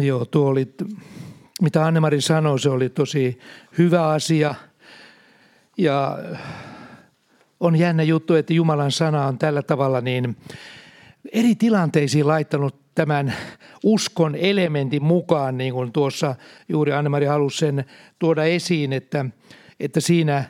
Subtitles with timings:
[0.00, 0.74] Joo, tuo oli,
[1.62, 3.38] mitä Annemari sanoi, se oli tosi
[3.78, 4.54] hyvä asia.
[5.78, 6.18] Ja
[7.60, 10.36] on jännä juttu, että Jumalan sana on tällä tavalla niin
[11.32, 13.34] eri tilanteisiin laittanut tämän
[13.84, 16.34] uskon elementin mukaan, niin kuin tuossa
[16.68, 17.84] juuri Annemari halusi sen
[18.18, 19.24] tuoda esiin, että,
[19.80, 20.44] että siinä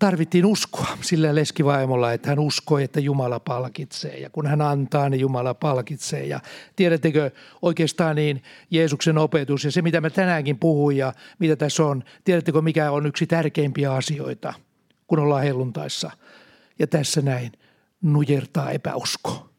[0.00, 4.18] tarvittiin uskoa sillä leskivaimolla, että hän uskoi, että Jumala palkitsee.
[4.18, 6.26] Ja kun hän antaa, niin Jumala palkitsee.
[6.26, 6.40] Ja
[6.76, 7.30] tiedättekö
[7.62, 12.62] oikeastaan niin Jeesuksen opetus ja se, mitä mä tänäänkin puhuin ja mitä tässä on, tiedättekö
[12.62, 14.54] mikä on yksi tärkeimpiä asioita,
[15.06, 16.10] kun ollaan helluntaissa.
[16.78, 17.52] Ja tässä näin,
[18.02, 19.50] nujertaa epäusko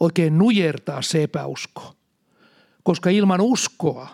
[0.00, 1.94] oikein nujertaa se epäusko.
[2.82, 4.08] Koska ilman uskoa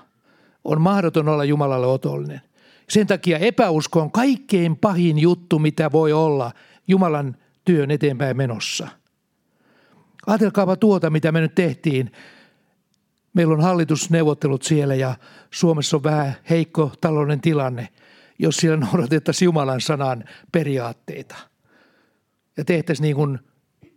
[0.64, 2.40] on mahdoton olla Jumalalle otollinen.
[2.88, 6.52] Sen takia epäusko on kaikkein pahin juttu, mitä voi olla
[6.88, 8.88] Jumalan työn eteenpäin menossa.
[10.26, 12.12] Ajatelkaapa tuota, mitä me nyt tehtiin.
[13.34, 15.14] Meillä on hallitusneuvottelut siellä ja
[15.50, 17.88] Suomessa on vähän heikko talouden tilanne,
[18.38, 21.36] jos siellä noudatettaisiin Jumalan sanan periaatteita.
[22.56, 23.38] Ja tehtäisiin niin kuin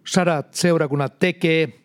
[0.07, 1.79] sadat seurakunnat tekee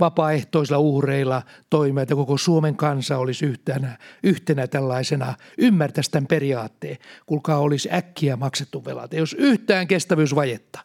[0.00, 6.96] vapaaehtoisilla uhreilla toimia, että koko Suomen kansa olisi yhtenä, yhtenä tällaisena, ymmärtäisi tämän periaatteen.
[7.26, 9.14] Kuulkaa, olisi äkkiä maksettu velat.
[9.14, 10.80] Ei olisi yhtään kestävyysvajetta.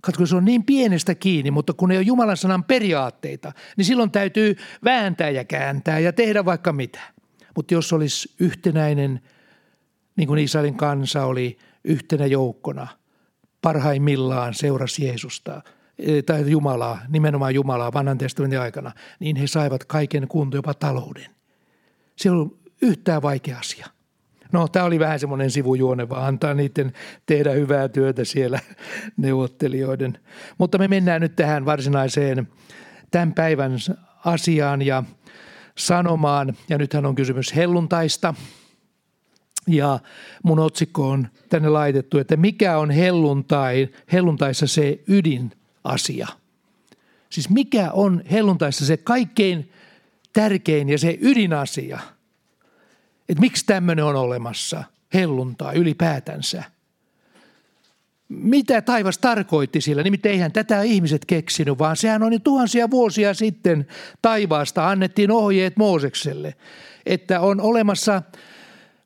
[0.00, 4.10] Katso, se on niin pienestä kiinni, mutta kun ei ole Jumalan sanan periaatteita, niin silloin
[4.10, 7.00] täytyy vääntää ja kääntää ja tehdä vaikka mitä.
[7.56, 9.20] Mutta jos olisi yhtenäinen,
[10.16, 12.86] niin kuin Israelin kansa oli yhtenä joukkona–
[13.62, 15.62] parhaimmillaan seurasi Jeesusta
[16.26, 21.26] tai Jumalaa, nimenomaan Jumalaa vanhan testamentin aikana, niin he saivat kaiken kuntoon, jopa talouden.
[22.16, 23.86] Se on yhtään vaikea asia.
[24.52, 26.92] No, tämä oli vähän semmoinen sivujuone, vaan antaa niiden
[27.26, 28.60] tehdä hyvää työtä siellä
[29.16, 30.18] neuvottelijoiden.
[30.58, 32.48] Mutta me mennään nyt tähän varsinaiseen
[33.10, 33.72] tämän päivän
[34.24, 35.02] asiaan ja
[35.78, 36.56] sanomaan.
[36.68, 38.34] Ja nythän on kysymys helluntaista–
[39.66, 39.98] ja
[40.42, 45.00] mun otsikko on tänne laitettu, että mikä on helluntai, helluntaissa se
[45.84, 46.28] ydinasia.
[47.30, 49.72] Siis mikä on helluntaissa se kaikkein
[50.32, 51.98] tärkein ja se ydinasia.
[53.28, 54.84] Että miksi tämmöinen on olemassa,
[55.14, 56.64] helluntaa ylipäätänsä.
[58.28, 60.02] Mitä taivas tarkoitti sillä?
[60.02, 63.86] Nimittäin eihän tätä ihmiset keksinyt, vaan sehän on jo tuhansia vuosia sitten
[64.22, 66.54] taivaasta annettiin ohjeet Moosekselle,
[67.06, 68.22] että on olemassa–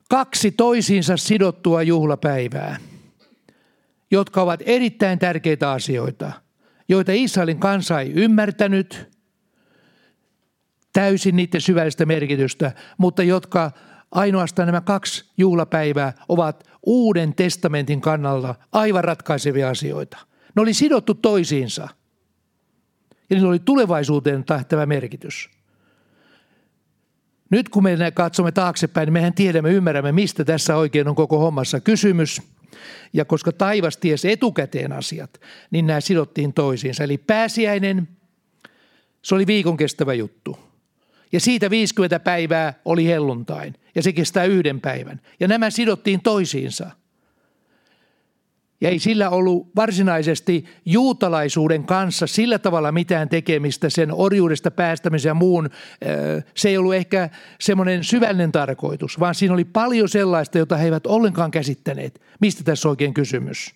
[0.09, 2.77] kaksi toisiinsa sidottua juhlapäivää,
[4.11, 6.31] jotka ovat erittäin tärkeitä asioita,
[6.87, 9.17] joita Israelin kansa ei ymmärtänyt
[10.93, 13.71] täysin niiden syvällistä merkitystä, mutta jotka
[14.11, 20.17] ainoastaan nämä kaksi juhlapäivää ovat uuden testamentin kannalta aivan ratkaisevia asioita.
[20.55, 21.87] Ne oli sidottu toisiinsa
[23.29, 25.49] ja niillä oli tulevaisuuteen tähtävä merkitys–
[27.49, 31.79] nyt kun me katsomme taaksepäin, niin mehän tiedämme, ymmärrämme, mistä tässä oikein on koko hommassa
[31.79, 32.41] kysymys.
[33.13, 37.03] Ja koska taivas tiesi etukäteen asiat, niin nämä sidottiin toisiinsa.
[37.03, 38.07] Eli pääsiäinen,
[39.21, 40.59] se oli viikon kestävä juttu.
[41.31, 45.21] Ja siitä 50 päivää oli helluntain, ja se kestää yhden päivän.
[45.39, 46.91] Ja nämä sidottiin toisiinsa–
[48.81, 55.33] ja ei sillä ollut varsinaisesti juutalaisuuden kanssa sillä tavalla mitään tekemistä sen orjuudesta päästämisen ja
[55.33, 55.69] muun.
[56.55, 57.29] Se ei ollut ehkä
[57.59, 62.21] semmoinen syvällinen tarkoitus, vaan siinä oli paljon sellaista, jota he eivät ollenkaan käsittäneet.
[62.41, 63.75] Mistä tässä oikein kysymys?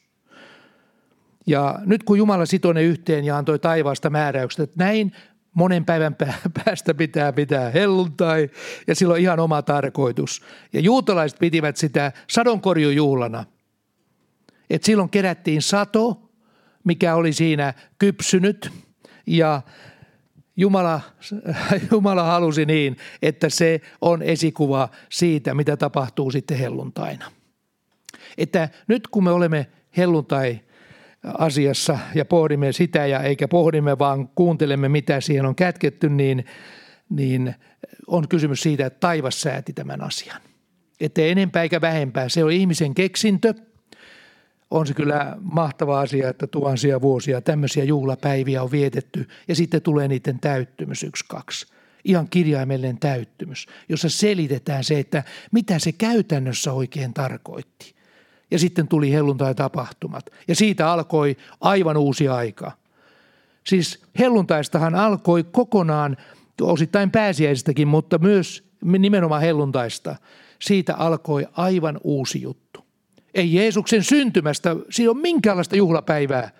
[1.47, 5.11] Ja nyt kun Jumala sitoi ne yhteen ja antoi taivaasta määräykset, että näin
[5.53, 6.15] monen päivän
[6.65, 8.49] päästä pitää pitää helluntai
[8.87, 10.41] ja sillä on ihan oma tarkoitus.
[10.73, 13.45] Ja juutalaiset pitivät sitä sadonkorjujuhlana–
[14.71, 16.31] että silloin kerättiin sato,
[16.83, 18.71] mikä oli siinä kypsynyt
[19.27, 19.61] ja
[20.57, 21.01] Jumala,
[21.91, 27.31] Jumala halusi niin, että se on esikuva siitä, mitä tapahtuu sitten helluntaina.
[28.37, 29.67] Että nyt kun me olemme
[29.97, 30.59] helluntai
[31.23, 36.45] asiassa ja pohdimme sitä ja eikä pohdimme, vaan kuuntelemme, mitä siihen on kätketty, niin,
[37.09, 37.55] niin
[38.07, 40.41] on kysymys siitä, että taivas sääti tämän asian.
[40.99, 42.29] Että enempää eikä vähempää.
[42.29, 43.53] Se on ihmisen keksintö–
[44.71, 50.07] on se kyllä mahtava asia, että tuhansia vuosia tämmöisiä juhlapäiviä on vietetty ja sitten tulee
[50.07, 51.65] niiden täyttymys yksi, kaksi.
[52.05, 57.95] Ihan kirjaimellinen täyttymys, jossa selitetään se, että mitä se käytännössä oikein tarkoitti.
[58.51, 62.71] Ja sitten tuli helluntai-tapahtumat ja siitä alkoi aivan uusi aika.
[63.63, 66.17] Siis helluntaistahan alkoi kokonaan,
[66.61, 70.15] osittain pääsiäisestäkin, mutta myös nimenomaan helluntaista.
[70.59, 72.70] Siitä alkoi aivan uusi juttu.
[73.33, 76.51] Ei Jeesuksen syntymästä, siinä on minkäänlaista juhlapäivää.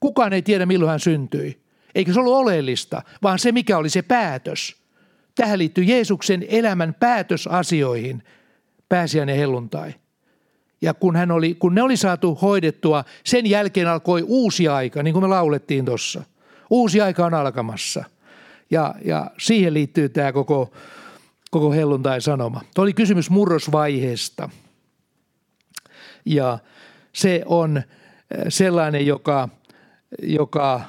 [0.00, 1.64] Kukaan ei tiedä milloin hän syntyi.
[1.94, 4.76] Eikä se ollut oleellista, vaan se mikä oli se päätös.
[5.34, 8.22] Tähän liittyy Jeesuksen elämän päätösasioihin
[8.88, 9.94] pääsiäinen helluntai.
[10.82, 15.12] Ja kun, hän oli, kun ne oli saatu hoidettua, sen jälkeen alkoi uusi aika, niin
[15.14, 16.22] kuin me laulettiin tuossa.
[16.70, 18.04] Uusi aika on alkamassa.
[18.70, 20.72] Ja, ja siihen liittyy tämä koko,
[21.50, 22.60] koko helluntai-sanoma.
[22.74, 24.50] Tuo oli kysymys murrosvaiheesta.
[26.24, 26.58] Ja
[27.12, 27.84] se on äh,
[28.48, 29.48] sellainen, joka,
[30.22, 30.80] joka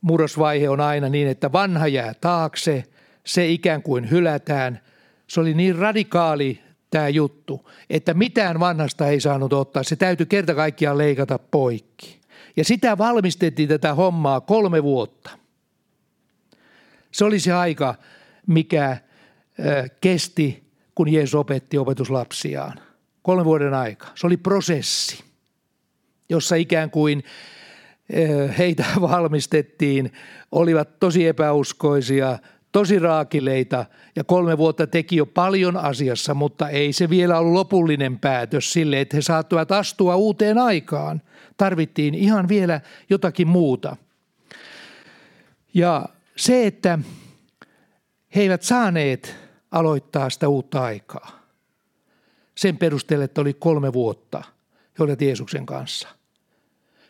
[0.00, 2.84] murrosvaihe on aina niin, että vanha jää taakse,
[3.24, 4.80] se ikään kuin hylätään.
[5.26, 9.82] Se oli niin radikaali tämä juttu, että mitään vanhasta ei saanut ottaa.
[9.82, 12.20] Se täytyy kerta kaikkiaan leikata poikki.
[12.56, 15.30] Ja sitä valmistettiin tätä hommaa kolme vuotta.
[17.12, 17.94] Se oli se aika,
[18.46, 18.96] mikä
[20.00, 22.80] kesti, kun Jeesus opetti opetuslapsiaan.
[23.22, 24.06] Kolmen vuoden aika.
[24.14, 25.24] Se oli prosessi,
[26.28, 27.24] jossa ikään kuin
[28.58, 30.12] heitä valmistettiin,
[30.52, 32.38] olivat tosi epäuskoisia,
[32.72, 33.84] tosi raakileita
[34.16, 39.00] ja kolme vuotta teki jo paljon asiassa, mutta ei se vielä ollut lopullinen päätös sille,
[39.00, 41.22] että he saattuvat astua uuteen aikaan.
[41.56, 42.80] Tarvittiin ihan vielä
[43.10, 43.96] jotakin muuta.
[45.74, 46.98] Ja se, että
[48.34, 49.36] he eivät saaneet
[49.70, 51.41] aloittaa sitä uutta aikaa.
[52.62, 54.42] Sen perusteella, että oli kolme vuotta
[54.98, 56.08] he olivat Jeesuksen kanssa.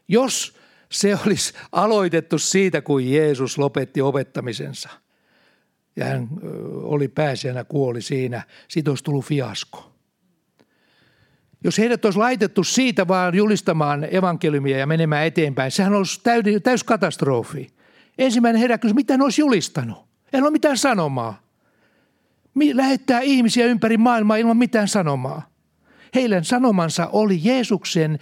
[0.08, 0.56] Jos
[0.90, 4.88] se olisi aloitettu siitä, kun Jeesus lopetti opettamisensa–
[5.96, 6.28] ja hän
[6.82, 8.42] oli pääsiänä, kuoli siinä.
[8.68, 9.92] Siitä olisi tullut fiasko.
[11.64, 16.20] Jos heidät olisi laitettu siitä vaan julistamaan evankeliumia ja menemään eteenpäin, sehän olisi
[16.62, 17.70] täys katastrofi.
[18.18, 19.98] Ensimmäinen herä kysyi, mitä ne olisi julistanut?
[20.32, 21.42] Ei ole mitään sanomaa.
[22.74, 25.48] Lähettää ihmisiä ympäri maailmaa ilman mitään sanomaa.
[26.14, 28.18] Heidän sanomansa oli Jeesuksen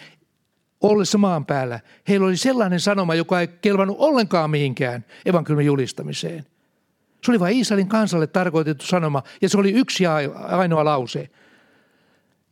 [0.80, 1.80] ollessa maan päällä.
[2.08, 6.44] Heillä oli sellainen sanoma, joka ei kelvannut ollenkaan mihinkään evankeliumin julistamiseen–
[7.24, 10.06] se oli vain Israelin kansalle tarkoitettu sanoma ja se oli yksi
[10.48, 11.30] ainoa lause.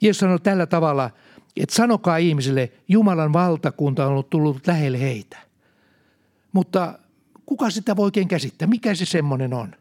[0.01, 1.11] Jeesus sanoi tällä tavalla,
[1.57, 5.39] että sanokaa ihmisille, Jumalan valtakunta on ollut tullut lähelle heitä.
[6.53, 6.99] Mutta
[7.47, 8.69] kuka sitä voi oikein käsittää?
[8.69, 9.75] Mikä se semmoinen on?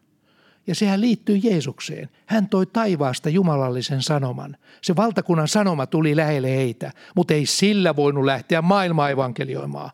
[0.68, 2.10] Ja sehän liittyy Jeesukseen.
[2.26, 4.58] Hän toi taivaasta jumalallisen sanoman.
[4.82, 9.92] Se valtakunnan sanoma tuli lähelle heitä, mutta ei sillä voinut lähteä maailmaa evankelioimaan.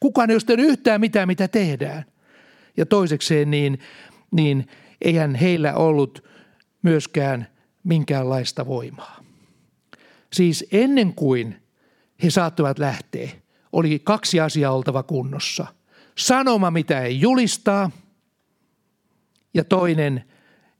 [0.00, 2.04] Kukaan ei ole yhtään mitään, mitä tehdään.
[2.76, 3.78] Ja toisekseen niin
[4.30, 4.68] niin
[5.00, 6.24] eihän heillä ollut
[6.82, 7.46] myöskään
[7.84, 9.20] minkäänlaista voimaa.
[10.32, 11.62] Siis ennen kuin
[12.22, 13.30] he saattoivat lähteä,
[13.72, 15.66] oli kaksi asiaa oltava kunnossa.
[16.18, 17.90] Sanoma, mitä ei julistaa,
[19.54, 20.24] ja toinen,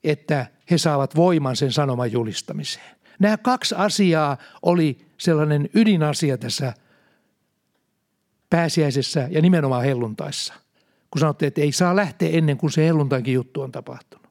[0.05, 2.97] että he saavat voiman sen sanoman julistamiseen.
[3.19, 6.73] Nämä kaksi asiaa oli sellainen ydinasia tässä
[8.51, 10.55] pääsiäisessä ja nimenomaan helluntaissa–
[11.11, 14.27] kun sanotte, että ei saa lähteä ennen kuin se helluntainkin juttu on tapahtunut.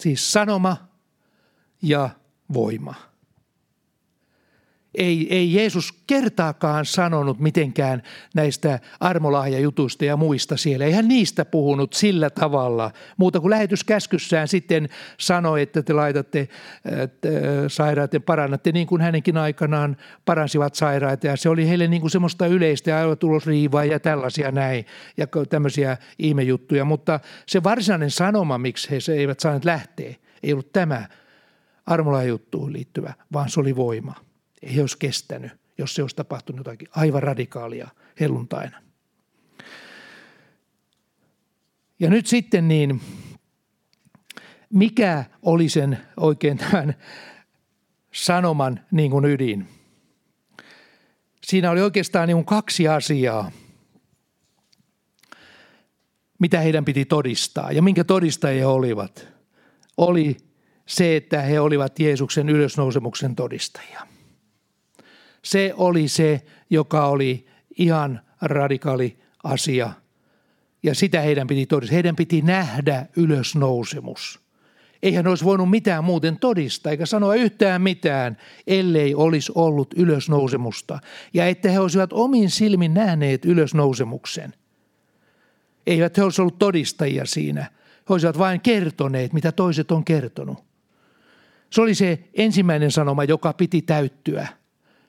[0.00, 0.76] Siis sanoma
[1.82, 2.10] ja
[2.54, 2.94] voima.
[4.96, 8.02] Ei, ei Jeesus kertaakaan sanonut mitenkään
[8.34, 10.84] näistä armolahjajutuista ja muista siellä.
[10.84, 14.88] Ei hän niistä puhunut sillä tavalla, muuta kuin lähetyskäskyssään sitten
[15.18, 16.48] sanoi, että te laitatte
[16.84, 17.28] että
[17.68, 21.26] sairaat parannatte niin kuin hänenkin aikanaan paransivat sairaita.
[21.26, 26.84] Ja se oli heille niin kuin semmoista yleistä aivotulosriivaa ja tällaisia näin ja tämmöisiä ihmejuttuja.
[26.84, 31.08] Mutta se varsinainen sanoma, miksi he eivät saaneet lähteä, ei ollut tämä
[31.86, 34.25] armolahjajuttuun liittyvä, vaan se oli voima
[34.62, 37.88] ei olisi kestänyt, jos se olisi tapahtunut jotakin aivan radikaalia
[38.20, 38.82] helluntaina.
[42.00, 43.00] Ja nyt sitten niin,
[44.70, 46.94] mikä oli sen oikein tämän
[48.12, 49.68] sanoman niin kuin ydin?
[51.44, 53.50] Siinä oli oikeastaan niin kuin kaksi asiaa,
[56.38, 59.28] mitä heidän piti todistaa ja minkä todistajia olivat.
[59.96, 60.36] Oli
[60.86, 64.06] se, että he olivat Jeesuksen ylösnousemuksen todistajia–
[65.46, 67.46] se oli se, joka oli
[67.78, 69.92] ihan radikaali asia.
[70.82, 71.94] Ja sitä heidän piti todistaa.
[71.94, 74.40] Heidän piti nähdä ylösnousemus.
[75.02, 78.36] Eihän olisi voinut mitään muuten todistaa eikä sanoa yhtään mitään,
[78.66, 80.98] ellei olisi ollut ylösnousemusta.
[81.34, 84.54] Ja että he olisivat omin silmin nähneet ylösnousemuksen.
[85.86, 87.62] Eivät he olisi ollut todistajia siinä.
[88.08, 90.64] He olisivat vain kertoneet, mitä toiset on kertonut.
[91.70, 94.48] Se oli se ensimmäinen sanoma, joka piti täyttyä–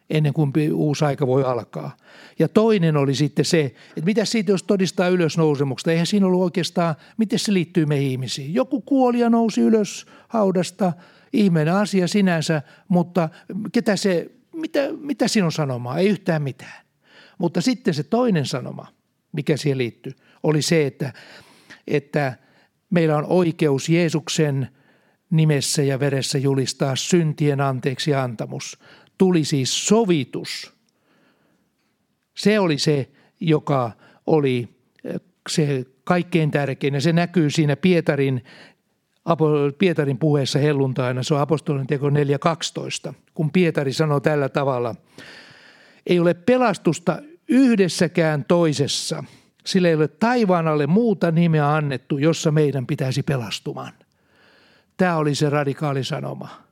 [0.09, 1.97] ennen kuin uusi aika voi alkaa.
[2.39, 6.95] Ja toinen oli sitten se, että mitä siitä jos todistaa ylösnousemuksesta, eihän siinä ollut oikeastaan,
[7.17, 8.53] miten se liittyy meihin ihmisiin.
[8.53, 10.93] Joku kuoli ja nousi ylös haudasta,
[11.33, 13.29] ihmeinen asia sinänsä, mutta
[13.71, 15.97] ketä se, mitä, mitä siinä on sanomaa?
[15.97, 16.85] Ei yhtään mitään.
[17.37, 18.87] Mutta sitten se toinen sanoma,
[19.31, 21.13] mikä siihen liittyy, oli se, että,
[21.87, 22.37] että
[22.89, 24.67] Meillä on oikeus Jeesuksen
[25.29, 28.79] nimessä ja veressä julistaa syntien anteeksi antamus.
[29.17, 30.73] Tuli siis sovitus.
[32.37, 33.91] Se oli se, joka
[34.27, 34.69] oli
[35.49, 38.43] se kaikkein tärkein ja se näkyy siinä Pietarin,
[39.77, 41.23] Pietarin puheessa helluntaina.
[41.23, 44.95] Se on apostolin teko 4.12, kun Pietari sanoo tällä tavalla.
[46.07, 49.23] Ei ole pelastusta yhdessäkään toisessa,
[49.65, 53.93] sillä ei ole taivaan alle muuta nimeä annettu, jossa meidän pitäisi pelastumaan.
[54.97, 56.66] Tämä oli se radikaali sanoma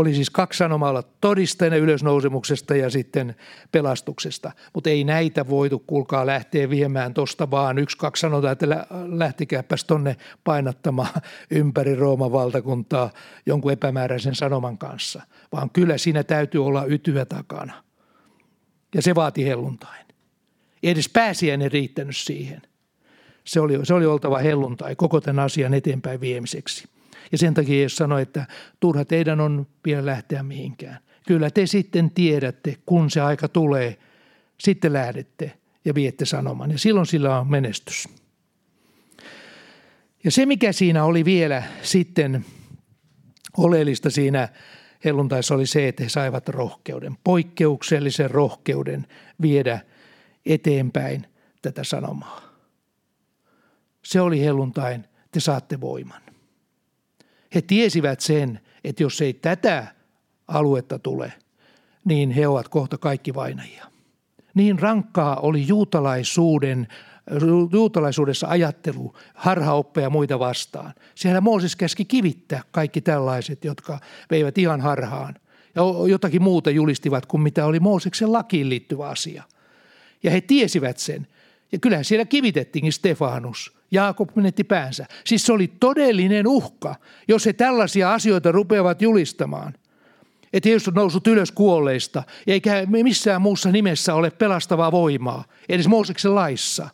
[0.00, 3.36] oli siis kaksi sanomaa olla todisteena ylösnousemuksesta ja sitten
[3.72, 4.52] pelastuksesta.
[4.74, 7.78] Mutta ei näitä voitu, kuulkaa, lähteä viemään tuosta vaan.
[7.78, 11.10] Yksi, kaksi sanotaan, että lähtikääpäs tonne painattamaan
[11.50, 13.10] ympäri Rooman valtakuntaa
[13.46, 15.22] jonkun epämääräisen sanoman kanssa.
[15.52, 17.84] Vaan kyllä siinä täytyy olla ytyä takana.
[18.94, 20.06] Ja se vaati helluntain.
[20.82, 22.62] Ei edes pääsiäinen riittänyt siihen.
[23.44, 26.97] Se oli, se oli oltava helluntai koko tämän asian eteenpäin viemiseksi.
[27.32, 28.46] Ja sen takia Jeesus sanoi, että
[28.80, 30.98] turha teidän on vielä lähteä mihinkään.
[31.26, 33.98] Kyllä te sitten tiedätte, kun se aika tulee,
[34.60, 36.70] sitten lähdette ja viette sanoman.
[36.70, 38.08] Ja silloin sillä on menestys.
[40.24, 42.44] Ja se, mikä siinä oli vielä sitten
[43.56, 44.48] oleellista siinä
[45.04, 49.06] helluntaissa oli se, että he saivat rohkeuden, poikkeuksellisen rohkeuden
[49.42, 49.80] viedä
[50.46, 51.26] eteenpäin
[51.62, 52.40] tätä sanomaa.
[54.04, 56.27] Se oli helluntain, te saatte voiman.
[57.54, 59.86] He tiesivät sen, että jos ei tätä
[60.48, 61.32] aluetta tule,
[62.04, 63.84] niin he ovat kohta kaikki vainajia.
[64.54, 66.88] Niin rankkaa oli juutalaisuuden,
[67.72, 70.94] juutalaisuudessa ajattelu, harhaoppeja muita vastaan.
[71.14, 74.00] Siellä Mooses käski kivittää kaikki tällaiset, jotka
[74.30, 75.34] veivät ihan harhaan
[75.74, 79.42] ja jotakin muuta julistivat kuin mitä oli Mooseksen lakiin liittyvä asia.
[80.22, 81.26] Ja he tiesivät sen.
[81.72, 85.06] Ja kyllähän siellä kivitettiinkin Stefanus– Jaakob menetti päänsä.
[85.24, 86.94] Siis se oli todellinen uhka,
[87.28, 89.74] jos he tällaisia asioita rupeavat julistamaan.
[90.52, 96.34] Että Jeesus on noussut ylös kuolleista, eikä missään muussa nimessä ole pelastavaa voimaa, edes Mooseksen
[96.34, 96.88] laissa.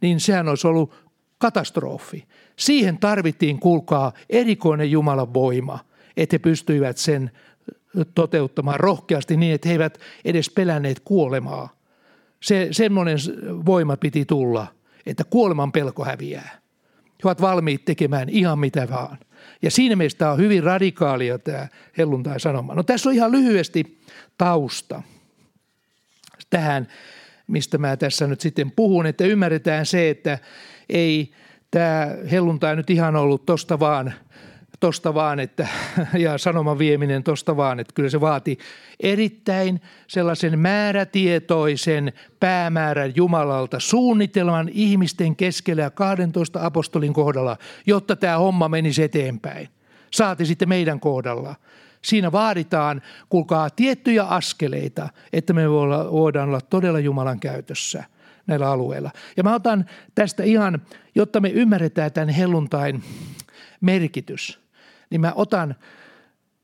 [0.00, 0.94] Niin sehän olisi ollut
[1.38, 2.24] katastrofi.
[2.56, 5.78] Siihen tarvittiin, kuulkaa, erikoinen Jumalan voima,
[6.16, 7.30] että he pystyivät sen
[8.14, 11.68] toteuttamaan rohkeasti niin, että he eivät edes pelänneet kuolemaa.
[12.44, 13.18] Se, semmoinen
[13.66, 14.66] voima piti tulla–
[15.06, 16.50] että kuoleman pelko häviää.
[17.04, 19.18] He ovat valmiit tekemään ihan mitä vaan.
[19.62, 22.74] Ja siinä mielessä on hyvin radikaalia tämä helluntai-sanoma.
[22.74, 24.00] No tässä on ihan lyhyesti
[24.38, 25.02] tausta
[26.50, 26.88] tähän,
[27.46, 30.38] mistä mä tässä nyt sitten puhun, että ymmärretään se, että
[30.88, 31.32] ei
[31.70, 34.14] tämä helluntai nyt ihan ollut tosta vaan
[34.80, 35.68] tosta vaan, että,
[36.18, 38.58] ja sanoman vieminen tosta vaan, että kyllä se vaati
[39.00, 48.68] erittäin sellaisen määrätietoisen päämäärän Jumalalta, suunnitelman ihmisten keskellä ja 12 apostolin kohdalla, jotta tämä homma
[48.68, 49.68] menisi eteenpäin.
[50.10, 51.54] Saati sitten meidän kohdalla.
[52.02, 58.04] Siinä vaaditaan, kuulkaa, tiettyjä askeleita, että me voidaan olla todella Jumalan käytössä
[58.46, 59.10] näillä alueilla.
[59.36, 60.82] Ja mä otan tästä ihan,
[61.14, 63.02] jotta me ymmärretään tämän helluntain
[63.80, 64.58] merkitys–
[65.10, 65.74] niin mä otan,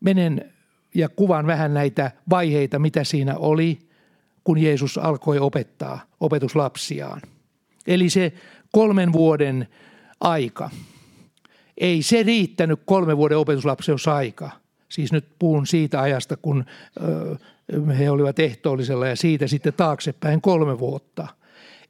[0.00, 0.52] menen
[0.94, 3.78] ja kuvan vähän näitä vaiheita, mitä siinä oli,
[4.44, 7.22] kun Jeesus alkoi opettaa opetuslapsiaan.
[7.86, 8.32] Eli se
[8.72, 9.68] kolmen vuoden
[10.20, 10.70] aika.
[11.78, 14.50] Ei se riittänyt kolmen vuoden opetuslapseusaika.
[14.88, 16.64] Siis nyt puhun siitä ajasta, kun
[17.98, 21.28] he olivat ehtoollisella ja siitä sitten taaksepäin kolme vuotta.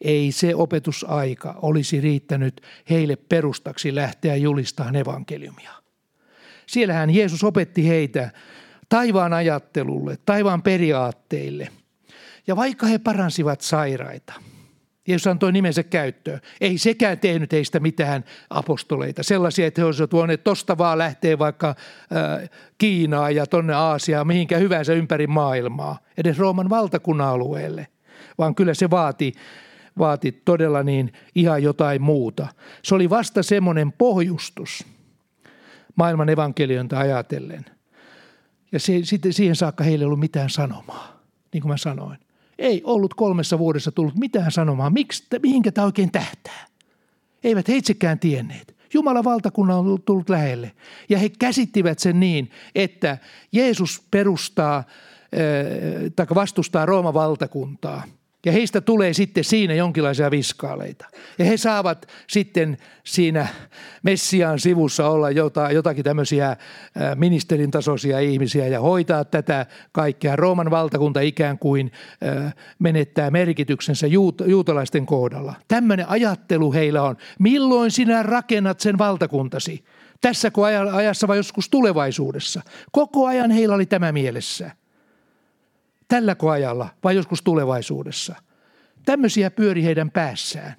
[0.00, 5.79] Ei se opetusaika olisi riittänyt heille perustaksi lähteä julistamaan evankeliumia.
[6.70, 8.30] Siellähän Jeesus opetti heitä
[8.88, 11.68] taivaan ajattelulle, taivaan periaatteille.
[12.46, 14.32] Ja vaikka he paransivat sairaita,
[15.08, 16.40] Jeesus antoi nimensä käyttöön.
[16.60, 19.22] Ei sekään tehnyt heistä mitään apostoleita.
[19.22, 21.74] Sellaisia, että he olisivat voineet tosta vaan lähteä vaikka
[22.82, 27.86] äh, ja tonne Aasiaan, mihinkä hyvänsä ympäri maailmaa, edes Rooman valtakunnan alueelle.
[28.38, 29.32] Vaan kyllä se vaati,
[29.98, 32.46] vaati todella niin ihan jotain muuta.
[32.82, 34.84] Se oli vasta semmoinen pohjustus–
[35.96, 37.64] maailman evankelionta ajatellen.
[38.72, 42.18] Ja se, sitten siihen saakka heillä ei ollut mitään sanomaa, niin kuin mä sanoin.
[42.58, 44.90] Ei ollut kolmessa vuodessa tullut mitään sanomaa.
[44.90, 46.66] Miksi, mihinkä tämä oikein tähtää?
[47.44, 48.76] Eivät he itsekään tienneet.
[48.94, 50.72] Jumalan valtakunnan on tullut lähelle.
[51.08, 53.18] Ja he käsittivät sen niin, että
[53.52, 54.84] Jeesus perustaa
[56.16, 58.04] tai vastustaa Rooman valtakuntaa
[58.46, 61.06] Ja heistä tulee sitten siinä jonkinlaisia viskaaleita.
[61.38, 63.48] Ja he saavat sitten siinä
[64.02, 66.56] Messiaan sivussa olla jota, jotakin tämmöisiä
[67.14, 70.36] ministerin tasoisia ihmisiä ja hoitaa tätä kaikkea.
[70.36, 71.92] Rooman valtakunta ikään kuin
[72.78, 75.54] menettää merkityksensä juut, juutalaisten kohdalla.
[75.68, 77.16] Tämmöinen ajattelu heillä on.
[77.38, 79.84] Milloin sinä rakennat sen valtakuntasi?
[80.20, 80.60] Tässäkö
[80.92, 82.62] ajassa vai joskus tulevaisuudessa?
[82.92, 84.70] Koko ajan heillä oli tämä mielessä
[86.10, 88.34] tälläkö ajalla vai joskus tulevaisuudessa.
[89.04, 90.74] Tämmöisiä pyöri heidän päässään.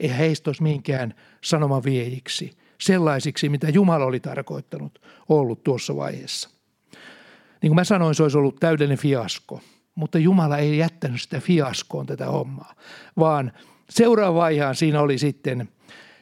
[0.00, 1.14] Ei heistä olisi minkään
[1.44, 6.50] sanoman viejiksi, sellaisiksi, mitä Jumala oli tarkoittanut ollut tuossa vaiheessa.
[7.62, 9.60] Niin kuin mä sanoin, se olisi ollut täydellinen fiasko.
[9.94, 12.74] Mutta Jumala ei jättänyt sitä fiaskoon tätä hommaa,
[13.18, 13.52] vaan
[13.90, 15.68] seuraava vaiheaan siinä oli sitten,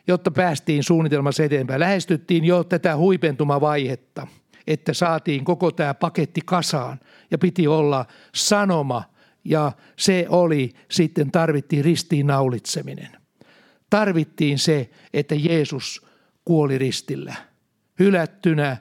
[0.07, 1.81] jotta päästiin suunnitelmassa eteenpäin.
[1.81, 4.27] Lähestyttiin jo tätä huipentumavaihetta,
[4.67, 7.01] että saatiin koko tämä paketti kasaan–
[7.35, 9.05] ja piti olla sanoma
[9.45, 13.11] ja se oli sitten tarvittiin ristiin naulitseminen.
[13.91, 16.07] Tarvittiin se, että Jeesus
[16.45, 17.35] kuoli ristillä.
[17.99, 18.77] Hylättynä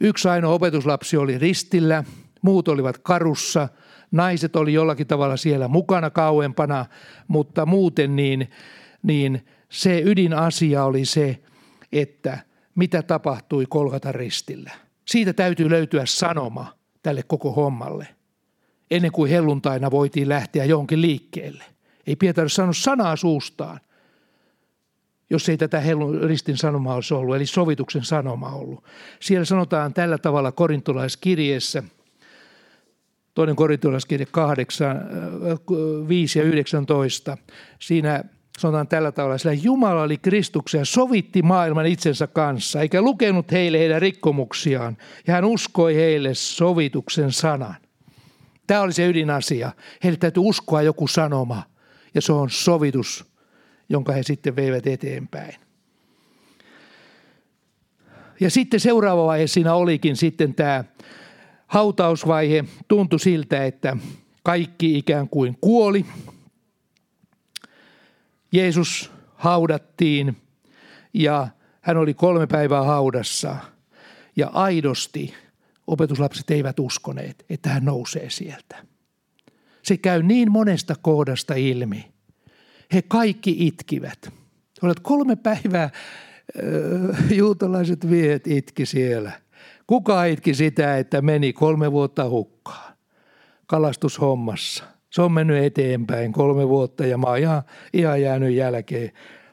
[0.00, 2.04] yksi ainoa opetuslapsi oli ristillä,
[2.42, 3.68] muut olivat karussa,
[4.10, 6.86] naiset oli jollakin tavalla siellä mukana kauempana,
[7.28, 8.50] mutta muuten niin,
[9.02, 11.42] niin se ydinasia oli se,
[11.92, 12.38] että
[12.74, 14.70] mitä tapahtui kolkata ristillä.
[15.04, 16.66] Siitä täytyy löytyä sanoma–
[17.02, 18.08] tälle koko hommalle.
[18.90, 21.64] Ennen kuin helluntaina voitiin lähteä jonkin liikkeelle.
[22.06, 23.80] Ei Pietari sanonut sanaa suustaan,
[25.30, 28.84] jos ei tätä hellun, ristin sanomaa olisi ollut, eli sovituksen sanoma ollut.
[29.20, 31.82] Siellä sanotaan tällä tavalla korintolaiskirjeessä,
[33.34, 34.96] toinen korintolaiskirje 8,
[36.08, 37.38] 5 ja 19.
[37.78, 38.24] Siinä
[38.58, 43.78] sanotaan tällä tavalla, sillä Jumala oli Kristuksen ja sovitti maailman itsensä kanssa, eikä lukenut heille
[43.78, 47.76] heidän rikkomuksiaan, ja hän uskoi heille sovituksen sanan.
[48.66, 49.72] Tämä oli se ydinasia.
[50.04, 51.62] Heille täytyy uskoa joku sanoma,
[52.14, 53.24] ja se on sovitus,
[53.88, 55.54] jonka he sitten veivät eteenpäin.
[58.40, 60.84] Ja sitten seuraava vaihe siinä olikin sitten tämä
[61.66, 62.64] hautausvaihe.
[62.88, 63.96] Tuntui siltä, että
[64.42, 66.06] kaikki ikään kuin kuoli–
[68.52, 70.36] Jeesus haudattiin
[71.14, 71.48] ja
[71.80, 73.56] hän oli kolme päivää haudassa
[74.36, 75.34] ja aidosti
[75.86, 78.84] opetuslapset eivät uskoneet, että hän nousee sieltä.
[79.82, 82.12] Se käy niin monesta kohdasta ilmi.
[82.92, 84.32] He kaikki itkivät.
[84.82, 89.32] Olet kolme päivää, äh, juutalaiset viet itki siellä.
[89.86, 92.94] Kuka itki sitä, että meni kolme vuotta hukkaan
[93.66, 94.84] kalastushommassa?
[95.12, 99.12] Se on mennyt eteenpäin kolme vuotta ja mä oon ihan, ihan jäänyt jälkeen.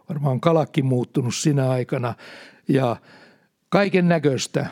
[0.10, 2.14] Varmaan kalakki muuttunut sinä aikana
[2.68, 2.96] ja
[3.70, 4.68] kaiken näköistä,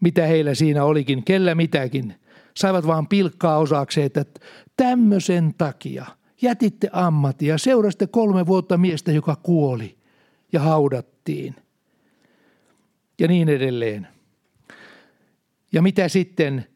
[0.00, 2.14] mitä heillä siinä olikin, kellä mitäkin.
[2.54, 4.24] Saivat vaan pilkkaa osakseen, että
[4.76, 6.06] tämmöisen takia
[6.42, 9.96] jätitte ammatin ja seurasitte kolme vuotta miestä, joka kuoli
[10.52, 11.54] ja haudattiin.
[13.18, 14.06] Ja niin edelleen.
[15.72, 16.66] Ja mitä sitten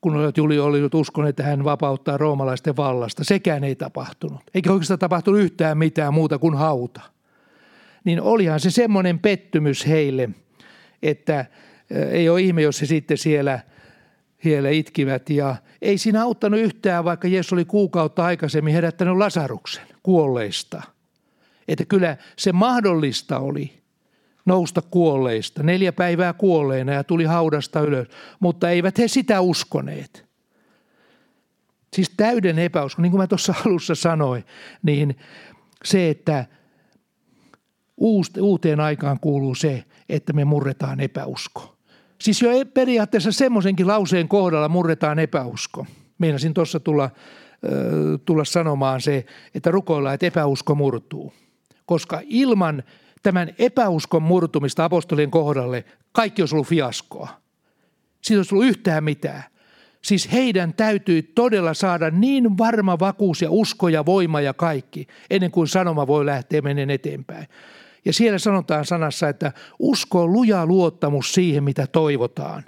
[0.00, 3.24] kun Juli oli uskon, että hän vapauttaa roomalaisten vallasta.
[3.24, 4.40] Sekään ei tapahtunut.
[4.54, 7.00] Eikä oikeastaan tapahtunut yhtään mitään muuta kuin hauta.
[8.04, 10.30] Niin olihan se semmoinen pettymys heille,
[11.02, 11.44] että
[12.10, 13.60] ei ole ihme, jos he sitten siellä,
[14.42, 15.30] siellä itkivät.
[15.30, 20.82] Ja ei siinä auttanut yhtään, vaikka Jeesus oli kuukautta aikaisemmin herättänyt Lasaruksen kuolleista.
[21.68, 23.72] Että kyllä se mahdollista oli–
[24.50, 28.08] nousta kuolleista, neljä päivää kuolleena ja tuli haudasta ylös,
[28.40, 30.26] mutta eivät he sitä uskoneet.
[31.94, 34.44] Siis täyden epäusko, niin kuin mä tuossa alussa sanoin,
[34.82, 35.16] niin
[35.84, 36.44] se, että
[38.40, 41.76] uuteen aikaan kuuluu se, että me murretaan epäusko.
[42.20, 45.86] Siis jo periaatteessa semmoisenkin lauseen kohdalla murretaan epäusko.
[46.18, 47.10] Meinasin tuossa tulla,
[48.24, 51.32] tulla sanomaan se, että rukoillaan, että epäusko murtuu.
[51.86, 52.82] Koska ilman
[53.22, 57.28] tämän epäuskon murtumista apostolien kohdalle, kaikki olisi ollut fiaskoa.
[58.20, 59.42] Siitä olisi ollut yhtään mitään.
[60.02, 65.50] Siis heidän täytyy todella saada niin varma vakuus ja usko ja voima ja kaikki, ennen
[65.50, 67.46] kuin sanoma voi lähteä menen eteenpäin.
[68.04, 72.64] Ja siellä sanotaan sanassa, että usko on luja luottamus siihen, mitä toivotaan.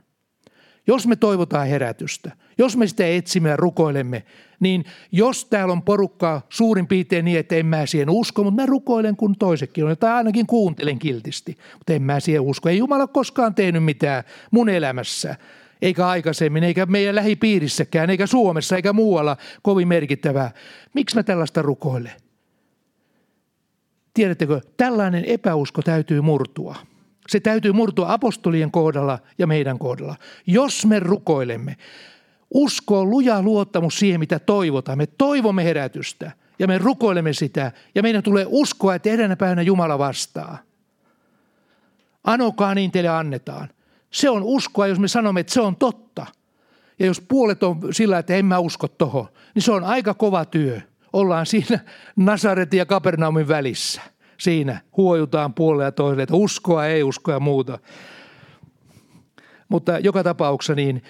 [0.87, 4.23] Jos me toivotaan herätystä, jos me sitä etsimme ja rukoilemme,
[4.61, 8.67] niin jos täällä on porukkaa suurin piirtein niin, että en mä siihen usko, mutta mä
[8.67, 12.69] rukoilen kun toisetkin on, tai ainakin kuuntelen kiltisti, mutta en mä siihen usko.
[12.69, 15.37] Ei Jumala koskaan tehnyt mitään mun elämässä,
[15.83, 20.51] eikä aikaisemmin, eikä meidän lähipiirissäkään, eikä Suomessa, eikä muualla kovin merkittävää.
[20.95, 22.13] Miksi mä tällaista rukoilen?
[24.15, 26.77] Tiedättekö, tällainen epäusko täytyy murtua.
[27.29, 30.17] Se täytyy murtua apostolien kohdalla ja meidän kohdalla.
[30.47, 31.77] Jos me rukoilemme,
[32.55, 34.99] Usko on luja luottamus siihen, mitä toivotaan.
[34.99, 39.99] Me toivomme herätystä ja me rukoilemme sitä ja meidän tulee uskoa, että eräänä päivänä Jumala
[39.99, 40.59] vastaa.
[42.25, 43.69] Anokaa niin teille annetaan.
[44.11, 46.27] Se on uskoa, jos me sanomme, että se on totta.
[46.99, 50.45] Ja jos puolet on sillä, että en mä usko tohon, niin se on aika kova
[50.45, 50.81] työ.
[51.13, 51.79] Ollaan siinä
[52.17, 54.01] Nasaretin ja Kapernaumin välissä.
[54.39, 57.79] Siinä huojutaan puolelle ja toiselle, että uskoa, ei uskoa ja muuta.
[59.69, 61.03] Mutta joka tapauksessa niin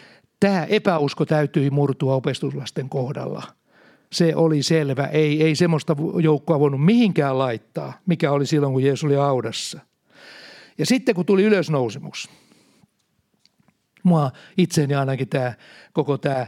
[0.42, 3.42] tämä epäusko täytyi murtua opestuslasten kohdalla.
[4.12, 5.07] Se oli selvä.
[5.07, 9.81] Ei, ei semmoista joukkoa voinut mihinkään laittaa, mikä oli silloin, kun Jeesus oli audassa.
[10.78, 12.31] Ja sitten kun tuli ylösnousemus,
[14.02, 15.55] mua itseeni ainakin tämä
[15.92, 16.46] koko tämä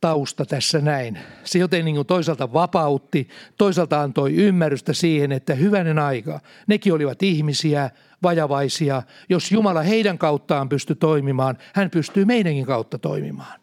[0.00, 1.18] tausta tässä näin.
[1.44, 7.90] Se joten niin toisaalta vapautti, toisaalta antoi ymmärrystä siihen, että hyvänen aika, nekin olivat ihmisiä,
[8.22, 9.02] vajavaisia.
[9.28, 13.60] Jos Jumala heidän kauttaan pystyy toimimaan, hän pystyy meidänkin kautta toimimaan.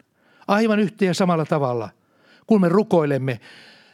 [0.47, 1.89] Aivan yhtä ja samalla tavalla,
[2.47, 3.39] kun me rukoilemme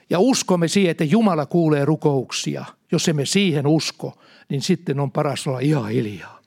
[0.10, 2.66] ja uskomme siihen, että Jumala kuulee rukouksia.
[2.92, 4.18] Jos emme siihen usko,
[4.50, 6.43] niin sitten on paras olla ihan hiljaa.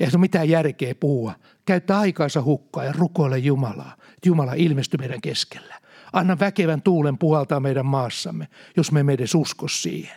[0.00, 1.34] Eihän ole mitään järkeä puhua.
[1.64, 3.96] Käyttää aikaansa hukkaa ja rukoile Jumalaa.
[4.26, 5.74] Jumala ilmestyy meidän keskellä.
[6.12, 10.16] Anna väkevän tuulen puhaltaa meidän maassamme, jos me emme edes usko siihen.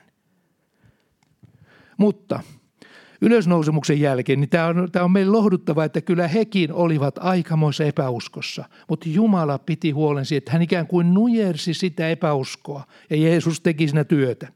[1.98, 2.40] Mutta
[3.22, 8.66] ylösnousemuksen jälkeen, niin tämä on, tämä on meille lohduttava, että kyllä hekin olivat aikamoissa epäuskossa.
[8.90, 13.88] Mutta Jumala piti huolen siitä, että hän ikään kuin nujersi sitä epäuskoa ja Jeesus teki
[13.88, 14.48] siinä työtä.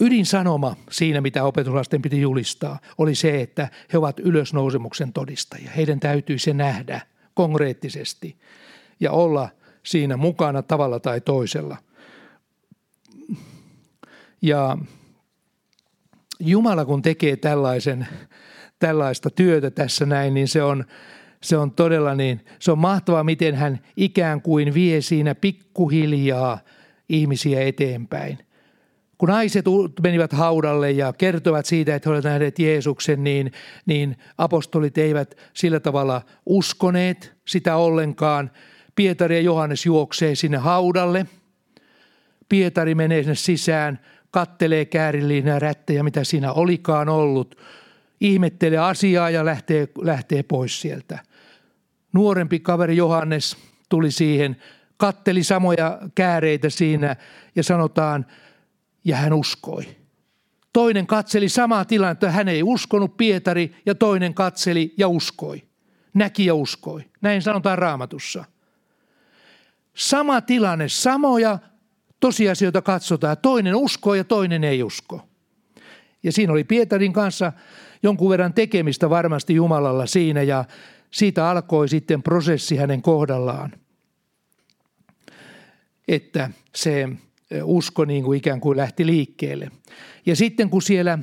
[0.00, 5.70] Ydinsanoma siinä, mitä opetuslasten piti julistaa, oli se, että he ovat ylösnousemuksen todistajia.
[5.70, 7.00] Heidän täytyy se nähdä
[7.34, 8.36] konkreettisesti
[9.00, 9.48] ja olla
[9.82, 11.76] siinä mukana tavalla tai toisella.
[14.42, 14.78] Ja
[16.40, 18.06] Jumala kun tekee tällaisen,
[18.78, 20.84] tällaista työtä tässä näin, niin se on,
[21.40, 26.58] se on todella niin, se on mahtavaa, miten hän ikään kuin vie siinä pikkuhiljaa
[27.08, 28.38] ihmisiä eteenpäin–
[29.22, 29.64] kun naiset
[30.02, 33.52] menivät haudalle ja kertovat siitä, että he olivat nähneet Jeesuksen, niin,
[33.86, 38.50] niin apostolit eivät sillä tavalla uskoneet sitä ollenkaan.
[38.94, 41.26] Pietari ja Johannes juoksee sinne haudalle.
[42.48, 47.56] Pietari menee sinne sisään, kattelee käärilliinä rättejä, mitä siinä olikaan ollut.
[48.20, 51.18] Ihmettelee asiaa ja lähtee, lähtee pois sieltä.
[52.12, 53.56] Nuorempi kaveri Johannes
[53.88, 54.56] tuli siihen,
[54.96, 57.16] katteli samoja kääreitä siinä
[57.56, 58.26] ja sanotaan–
[59.04, 59.84] ja hän uskoi.
[60.72, 65.62] Toinen katseli samaa tilannetta, hän ei uskonut Pietari ja toinen katseli ja uskoi.
[66.14, 67.04] Näki ja uskoi.
[67.20, 68.44] Näin sanotaan raamatussa.
[69.94, 71.58] Sama tilanne, samoja
[72.20, 73.36] tosiasioita katsotaan.
[73.42, 75.28] Toinen uskoo ja toinen ei usko.
[76.22, 77.52] Ja siinä oli Pietarin kanssa
[78.02, 80.64] jonkun verran tekemistä varmasti Jumalalla siinä ja
[81.10, 83.72] siitä alkoi sitten prosessi hänen kohdallaan.
[86.08, 87.08] Että se
[87.64, 89.70] usko niin kuin ikään kuin lähti liikkeelle.
[90.26, 91.18] Ja sitten kun siellä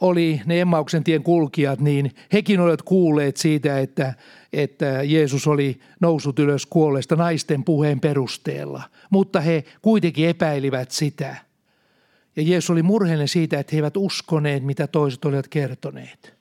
[0.00, 4.14] oli ne Emmauksen tien kulkijat, niin hekin olivat kuulleet siitä, että,
[4.52, 8.82] että Jeesus oli noussut ylös kuolleesta naisten puheen perusteella.
[9.10, 11.36] Mutta he kuitenkin epäilivät sitä.
[12.36, 16.34] Ja Jeesus oli murheellinen siitä, että he eivät uskoneet, mitä toiset olivat kertoneet.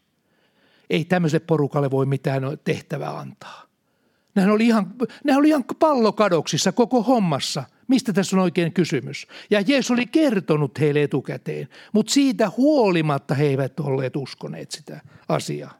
[0.89, 3.72] Ei tämmöiselle porukalle voi mitään tehtävää antaa.
[4.35, 4.93] Nehän oli ihan,
[5.23, 7.63] nehän oli ihan pallokadoksissa koko hommassa.
[7.87, 9.27] Mistä tässä on oikein kysymys?
[9.49, 15.79] Ja Jeesus oli kertonut heille etukäteen, mutta siitä huolimatta he eivät olleet uskoneet sitä asiaa.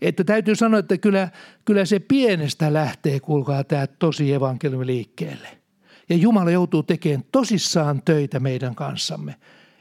[0.00, 1.28] Että täytyy sanoa, että kyllä,
[1.64, 5.48] kyllä se pienestä lähtee, kuulkaa tämä tosi evankeliumi liikkeelle.
[6.08, 9.34] Ja Jumala joutuu tekemään tosissaan töitä meidän kanssamme,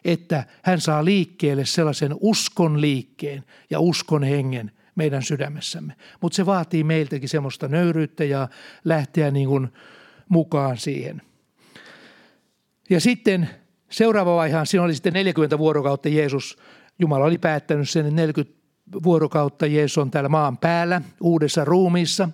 [0.05, 5.93] että hän saa liikkeelle sellaisen uskon liikkeen ja uskon hengen meidän sydämessämme.
[6.21, 8.47] Mutta se vaatii meiltäkin semmoista nöyryyttä ja
[8.85, 9.67] lähteä niin kuin–
[10.29, 11.21] mukaan siihen.
[12.89, 13.49] Ja sitten
[13.89, 16.57] seuraava vaihe, siinä oli sitten 40 vuorokautta Jeesus,
[16.99, 18.57] Jumala oli päättänyt sen 40
[19.03, 22.29] vuorokautta Jeesus on täällä maan päällä uudessa ruumiissa,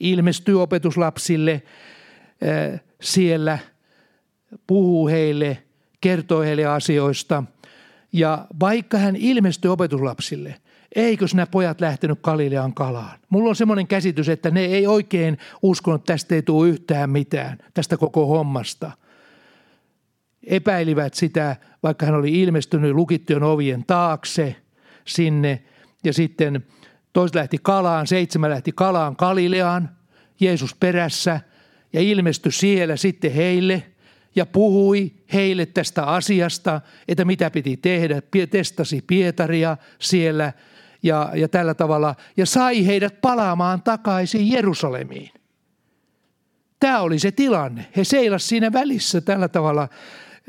[0.00, 1.62] ilmestyy opetuslapsille
[3.00, 3.58] siellä,
[4.66, 5.62] puhuu heille,
[6.00, 7.44] kertoo heille asioista.
[8.12, 10.54] Ja vaikka hän ilmestyy opetuslapsille–
[10.96, 13.18] eikös nämä pojat lähtenyt Galilean kalaan?
[13.28, 17.58] Mulla on semmoinen käsitys, että ne ei oikein uskonut, että tästä ei tule yhtään mitään,
[17.74, 18.90] tästä koko hommasta.
[20.46, 24.56] Epäilivät sitä, vaikka hän oli ilmestynyt lukittujen ovien taakse
[25.04, 25.62] sinne
[26.04, 26.66] ja sitten
[27.12, 29.90] toiset lähti kalaan, seitsemän lähti kalaan Galileaan,
[30.40, 31.40] Jeesus perässä
[31.92, 33.82] ja ilmestyi siellä sitten heille
[34.36, 38.22] ja puhui heille tästä asiasta, että mitä piti tehdä.
[38.50, 40.52] Testasi Pietaria siellä–
[41.02, 45.30] ja, ja tällä tavalla ja sai heidät palaamaan takaisin Jerusalemiin.
[46.80, 47.86] Tämä oli se tilanne.
[47.96, 49.88] He seilas siinä välissä tällä tavalla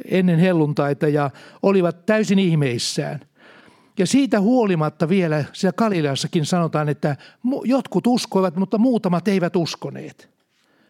[0.06, 1.30] ennen helluntaita ja
[1.64, 3.20] olivat täysin ihmeissään.
[4.00, 7.16] Ja siitä huolimatta vielä siellä Galileassakin sanotaan, että
[7.64, 10.30] jotkut uskoivat, mutta muutamat eivät uskoneet.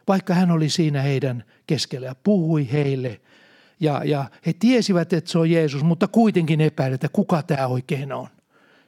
[0.07, 3.21] Vaikka hän oli siinä heidän keskellä ja puhui heille.
[3.79, 8.13] Ja, ja he tiesivät, että se on Jeesus, mutta kuitenkin epäilivät, että kuka tämä oikein
[8.13, 8.27] on.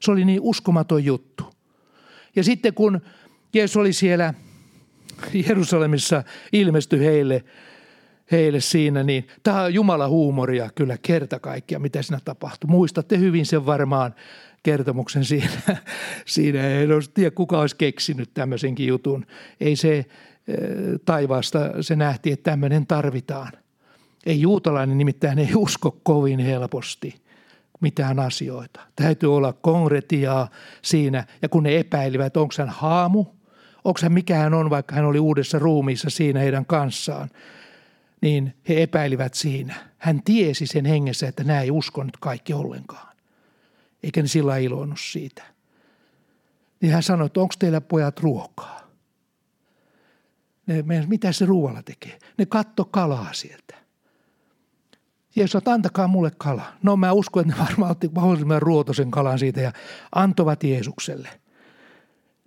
[0.03, 1.53] Se oli niin uskomaton juttu.
[2.35, 3.01] Ja sitten kun
[3.53, 4.33] Jeesus oli siellä
[5.47, 7.43] Jerusalemissa ilmestyi heille,
[8.31, 12.69] heille siinä, niin tämä on Jumala huumoria kyllä kerta kaikkia, mitä siinä tapahtui.
[12.69, 14.15] Muistatte hyvin sen varmaan
[14.63, 15.49] kertomuksen siinä.
[16.25, 19.25] siinä en tiedä, kuka olisi keksinyt tämmöisenkin jutun.
[19.59, 20.05] Ei se eh,
[21.05, 23.51] taivaasta, se nähti, että tämmöinen tarvitaan.
[24.25, 27.22] Ei juutalainen nimittäin ei usko kovin helposti
[27.83, 28.79] mitään asioita.
[28.95, 30.49] Täytyy olla konkretiaa
[30.81, 31.25] siinä.
[31.41, 33.25] Ja kun ne epäilivät, onko hän haamu,
[33.83, 37.29] onko hän mikä hän on, vaikka hän oli uudessa ruumiissa siinä heidän kanssaan,
[38.21, 39.75] niin he epäilivät siinä.
[39.97, 43.15] Hän tiesi sen hengessä, että nämä ei uskonut kaikki ollenkaan.
[44.03, 45.43] Eikä ne sillä iloinnut siitä.
[46.81, 48.83] Niin hän sanoi, että onko teillä pojat ruokaa?
[50.67, 52.19] Ne, mitä se ruoalla tekee?
[52.37, 53.82] Ne katto kalaa sieltä.
[55.35, 56.73] Jeesus, että antakaa mulle kala.
[56.83, 59.71] No mä uskon, että ne varmaan otti mahdollisimman ruotoisen kalan siitä ja
[60.15, 61.29] antovat Jeesukselle.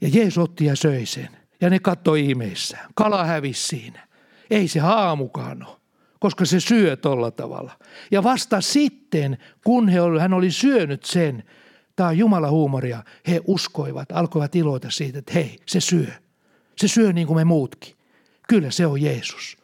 [0.00, 1.28] Ja Jeesus otti ja söi sen.
[1.60, 2.90] Ja ne katsoi ihmeissään.
[2.94, 4.08] Kala hävisi siinä.
[4.50, 5.76] Ei se haamukaan ole,
[6.20, 7.72] koska se syö tolla tavalla.
[8.10, 11.44] Ja vasta sitten, kun he hän oli syönyt sen,
[11.96, 16.06] tämä on Jumala huumoria, he uskoivat, alkoivat iloita siitä, että hei, se syö.
[16.76, 17.96] Se syö niin kuin me muutkin.
[18.48, 19.56] Kyllä se on Jeesus.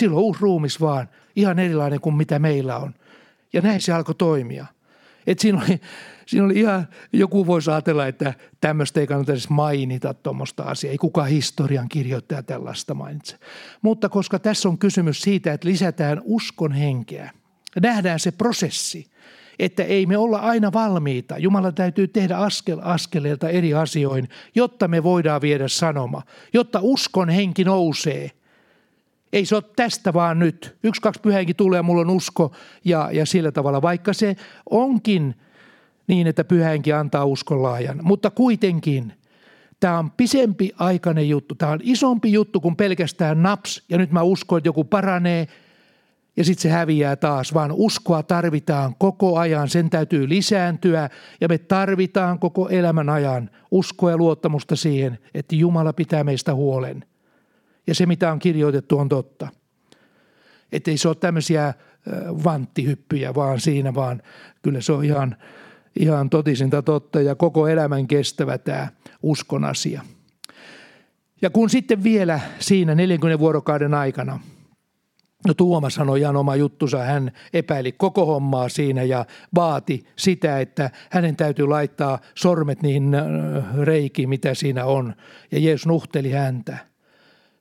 [0.00, 1.08] Silloin uusi ruumis vaan,
[1.40, 2.94] ihan erilainen kuin mitä meillä on.
[3.52, 4.66] Ja näin se alkoi toimia.
[5.26, 5.80] Et siinä, oli,
[6.26, 10.90] siinä oli ihan, joku voisi ajatella, että tämmöistä ei kannata edes mainita tuommoista asiaa.
[10.90, 13.36] Ei kukaan historian kirjoittaja tällaista mainitse.
[13.82, 17.30] Mutta koska tässä on kysymys siitä, että lisätään uskon henkeä,
[17.82, 19.06] nähdään se prosessi,
[19.58, 21.38] että ei me olla aina valmiita.
[21.38, 26.22] Jumala täytyy tehdä askel askeleelta eri asioin, jotta me voidaan viedä sanoma,
[26.52, 28.30] jotta uskon henki nousee–
[29.32, 30.76] ei se ole tästä vaan nyt.
[30.82, 32.52] Yksi, kaksi pyhänkin tulee mulla on usko
[32.84, 33.82] ja, ja sillä tavalla.
[33.82, 34.36] Vaikka se
[34.70, 35.34] onkin
[36.06, 38.00] niin, että pyhänkin antaa uskon laajan.
[38.02, 39.12] Mutta kuitenkin
[39.80, 41.54] tämä on pisempi aikainen juttu.
[41.54, 45.48] Tämä on isompi juttu kuin pelkästään naps ja nyt mä uskon, että joku paranee
[46.36, 51.58] ja sitten se häviää taas, vaan uskoa tarvitaan koko ajan, sen täytyy lisääntyä ja me
[51.58, 57.04] tarvitaan koko elämän ajan uskoa ja luottamusta siihen, että Jumala pitää meistä huolen
[57.90, 59.48] ja se mitä on kirjoitettu on totta.
[60.72, 61.74] Että ei se ole tämmöisiä
[62.44, 64.22] vanttihyppyjä vaan siinä, vaan
[64.62, 65.36] kyllä se on ihan,
[66.00, 68.88] ihan totisinta totta ja koko elämän kestävä tämä
[69.22, 70.02] uskon asia.
[71.42, 74.40] Ja kun sitten vielä siinä 40 vuorokauden aikana,
[75.46, 79.24] no Tuomas sanoi ihan oma juttusa, hän epäili koko hommaa siinä ja
[79.54, 83.12] vaati sitä, että hänen täytyy laittaa sormet niihin
[83.82, 85.14] reikiin, mitä siinä on.
[85.52, 86.78] Ja Jeesus nuhteli häntä–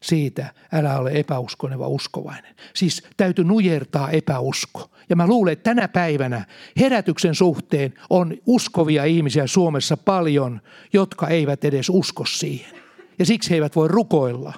[0.03, 2.55] siitä, älä ole epäuskoinen, vaan uskovainen.
[2.75, 4.91] Siis täytyy nujertaa epäusko.
[5.09, 6.45] Ja mä luulen, että tänä päivänä
[6.79, 10.61] herätyksen suhteen on uskovia ihmisiä Suomessa paljon,
[10.93, 12.79] jotka eivät edes usko siihen.
[13.19, 14.53] Ja siksi he eivät voi rukoilla.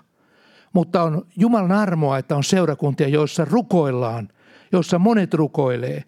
[0.73, 4.29] Mutta on Jumalan armoa, että on seurakuntia, joissa rukoillaan,
[4.71, 6.03] joissa monet rukoilee.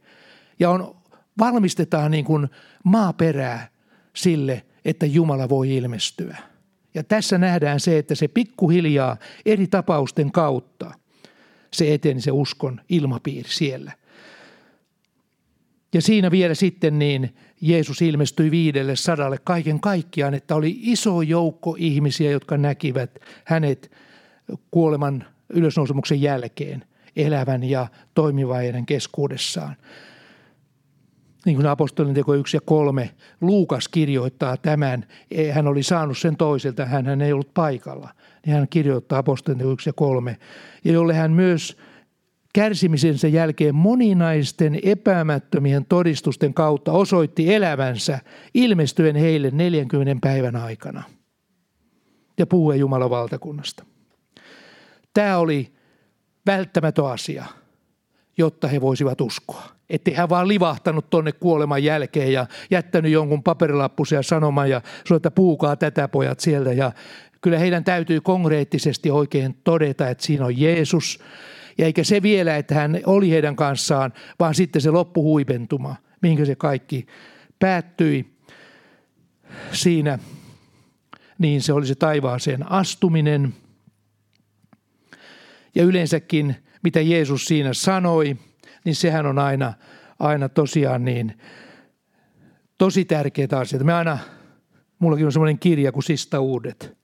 [0.60, 0.96] Ja on,
[1.40, 2.48] valmistetaan niin kuin
[2.84, 3.68] maaperää
[4.14, 6.53] sille, että Jumala voi ilmestyä.
[6.94, 10.92] Ja tässä nähdään se, että se pikkuhiljaa eri tapausten kautta
[11.74, 13.92] se eteni se uskon ilmapiiri siellä.
[15.94, 21.76] Ja siinä vielä sitten niin Jeesus ilmestyi viidelle sadalle kaiken kaikkiaan, että oli iso joukko
[21.80, 23.92] ihmisiä, jotka näkivät hänet
[24.72, 29.76] kuoleman ylösnousemuksen jälkeen elävän ja toimivan heidän keskuudessaan
[31.46, 33.10] niin kuin apostolin teko 1 ja 3,
[33.42, 38.10] Luukas kirjoittaa tämän, e, hän oli saanut sen toiselta, hän ei ollut paikalla.
[38.46, 40.38] Niin hän kirjoittaa apostolin teko 1 ja 3,
[40.84, 41.78] ja jolle hän myös
[42.54, 48.20] kärsimisensä jälkeen moninaisten epämättömien todistusten kautta osoitti elävänsä
[48.54, 51.04] ilmestyen heille 40 päivän aikana
[52.38, 53.86] ja puhuen Jumalan valtakunnasta.
[55.14, 55.74] Tämä oli
[56.46, 57.46] välttämätön asia,
[58.38, 59.64] jotta he voisivat uskoa.
[59.90, 65.32] Että hän vaan livahtanut tonne kuoleman jälkeen ja jättänyt jonkun paperilappusia sanomaan ja sanoi, että
[65.32, 66.74] puukaa tätä pojat sieltä.
[66.74, 66.92] Ja
[67.42, 71.20] kyllä heidän täytyy konkreettisesti oikein todeta, että siinä on Jeesus.
[71.78, 76.56] Ja eikä se vielä, että hän oli heidän kanssaan, vaan sitten se loppuhuipentuma, minkä se
[76.56, 77.06] kaikki
[77.60, 78.34] päättyi.
[79.72, 80.20] siinä,
[81.38, 83.54] niin se oli se taivaaseen astuminen.
[85.76, 88.38] Ja yleensäkin, mitä Jeesus siinä sanoi,
[88.86, 89.74] niin sehän on aina,
[90.20, 91.38] aina tosiaan niin
[92.78, 93.86] tosi tärkeitä asioita.
[93.86, 94.18] Me aina,
[95.00, 96.98] mullakin on semmoinen kirja kuin Sista Uudet.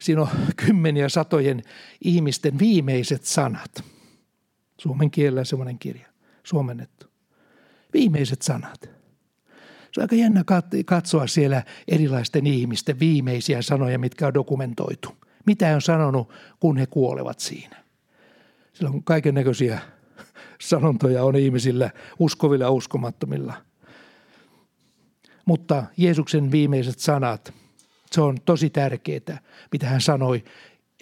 [0.00, 1.62] Siinä on kymmeniä satojen
[2.04, 3.84] ihmisten viimeiset sanat.
[4.80, 6.06] Suomen kielellä semmoinen kirja,
[6.42, 7.06] suomennettu.
[7.92, 8.80] Viimeiset sanat.
[9.92, 10.44] Se on aika jännä
[10.86, 15.16] katsoa siellä erilaisten ihmisten viimeisiä sanoja, mitkä on dokumentoitu.
[15.46, 17.81] Mitä on sanonut, kun he kuolevat siinä.
[18.72, 19.80] Sillä on kaiken näköisiä
[20.60, 23.54] sanontoja on ihmisillä, uskovilla ja uskomattomilla.
[25.44, 27.54] Mutta Jeesuksen viimeiset sanat,
[28.12, 29.38] se on tosi tärkeää,
[29.72, 30.44] mitä hän sanoi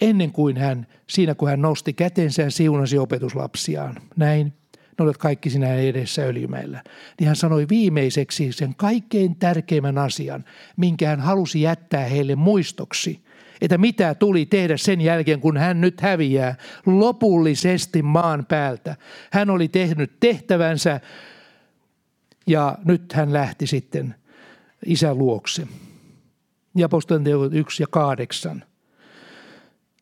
[0.01, 3.95] ennen kuin hän, siinä kun hän nosti kätensä ja siunasi opetuslapsiaan.
[4.15, 4.53] Näin,
[4.99, 6.83] ne olet kaikki sinä edessä öljymäellä.
[7.19, 10.45] Niin hän sanoi viimeiseksi sen kaikkein tärkeimmän asian,
[10.77, 13.19] minkä hän halusi jättää heille muistoksi–
[13.61, 18.95] että mitä tuli tehdä sen jälkeen, kun hän nyt häviää lopullisesti maan päältä.
[19.31, 20.99] Hän oli tehnyt tehtävänsä
[22.47, 24.15] ja nyt hän lähti sitten
[24.85, 25.67] isän luokse.
[26.75, 28.63] Ja apostolien teot 1 ja 8.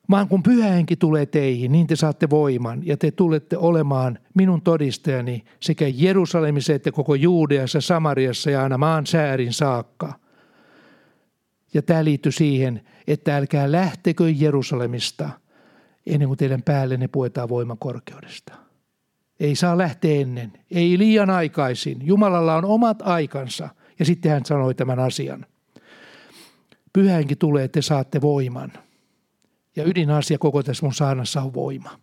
[0.10, 5.44] Vaan kun pyhähenki tulee teihin, niin te saatte voiman ja te tulette olemaan minun todistajani
[5.60, 10.14] sekä Jerusalemissa että koko Juudeassa, Samariassa ja aina maan säärin saakka.
[11.74, 15.30] Ja tämä liittyy siihen, että älkää lähtekö Jerusalemista
[16.06, 18.54] ennen kuin teidän päällenne puetaan voima korkeudesta.
[19.40, 22.08] Ei saa lähteä ennen, ei liian aikaisin.
[22.08, 23.70] Jumalalla on omat aikansa.
[24.00, 25.46] Ja sitten hän sanoi tämän asian.
[26.94, 28.74] Pyhänkin tulee, että te saatte voiman.
[29.76, 32.00] Ja ydinasia koko tässä mun saarnassa on voima.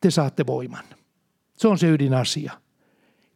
[0.00, 0.84] Te saatte voiman.
[1.56, 2.52] Se on se ydinasia.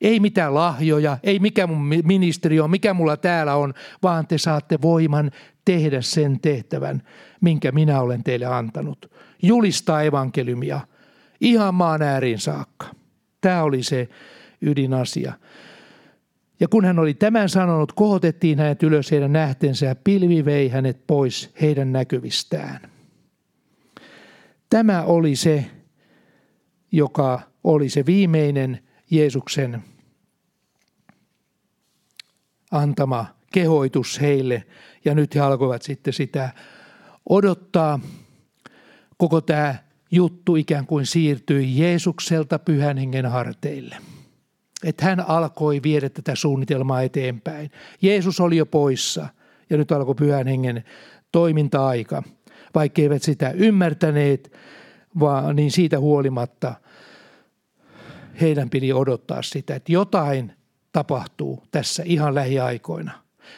[0.01, 4.79] Ei mitään lahjoja, ei mikä mun ministeri on, mikä mulla täällä on, vaan te saatte
[4.83, 5.31] voiman
[5.65, 7.03] tehdä sen tehtävän,
[7.41, 9.11] minkä minä olen teille antanut.
[9.43, 10.81] Julistaa evankeliumia
[11.41, 12.87] ihan maan ääriin saakka.
[13.41, 14.09] Tämä oli se
[14.61, 15.33] ydinasia.
[16.61, 21.07] Ja kun hän oli tämän sanonut, kohotettiin hänet ylös heidän nähtensä ja pilvi vei hänet
[21.07, 22.81] pois heidän näkyvistään.
[24.71, 25.65] Tämä oli se,
[26.93, 29.85] joka oli se viimeinen Jeesuksen
[32.71, 34.65] antama kehoitus heille.
[35.05, 36.51] Ja nyt he alkoivat sitten sitä
[37.29, 38.01] odottaa.
[39.17, 39.75] Koko tämä
[40.11, 43.97] juttu ikään kuin siirtyi Jeesukselta pyhän hengen harteille.
[44.85, 47.71] Että hän alkoi viedä tätä suunnitelmaa eteenpäin.
[48.03, 49.29] Jeesus oli jo poissa
[49.71, 50.85] ja nyt alkoi pyhän hengen
[51.33, 52.23] toiminta-aika.
[52.75, 54.53] Vaikka eivät sitä ymmärtäneet,
[55.21, 56.75] vaan niin siitä huolimatta–
[58.41, 60.53] heidän piti odottaa sitä, että jotain
[60.93, 63.13] tapahtuu tässä ihan lähiaikoina.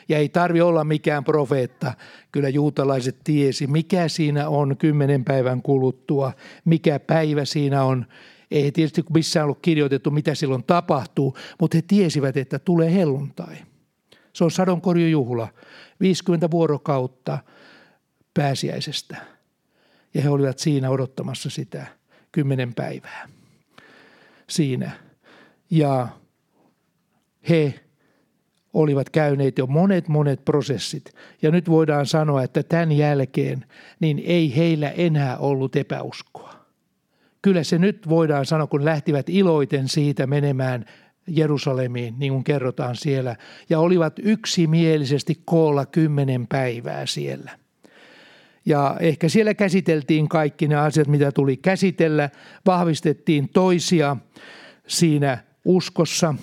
[0.08, 1.94] Ja ei tarvi olla mikään profeetta.
[2.32, 6.32] Kyllä juutalaiset tiesi, mikä siinä on kymmenen päivän kuluttua,
[6.64, 8.06] mikä päivä siinä on.
[8.50, 13.56] Ei tietysti missään ollut kirjoitettu, mitä silloin tapahtuu, mutta he tiesivät, että tulee helluntai.
[14.32, 15.48] Se on sadonkorjujuhla,
[16.00, 17.38] 50 vuorokautta
[18.34, 19.16] pääsiäisestä.
[20.14, 21.86] Ja he olivat siinä odottamassa sitä
[22.32, 23.28] kymmenen päivää
[24.50, 24.90] siinä.
[25.70, 26.08] Ja
[27.48, 27.74] he
[28.72, 31.14] olivat käyneet jo monet monet prosessit.
[31.42, 33.64] Ja nyt voidaan sanoa, että tämän jälkeen
[34.00, 36.54] niin ei heillä enää ollut epäuskoa.
[37.42, 40.84] Kyllä se nyt voidaan sanoa, kun lähtivät iloiten siitä menemään
[41.26, 43.36] Jerusalemiin, niin kuin kerrotaan siellä,
[43.70, 47.58] ja olivat yksimielisesti koolla kymmenen päivää siellä.
[48.66, 52.30] Ja ehkä siellä käsiteltiin kaikki ne asiat, mitä tuli käsitellä,
[52.66, 54.16] vahvistettiin toisia
[54.86, 56.34] siinä uskossa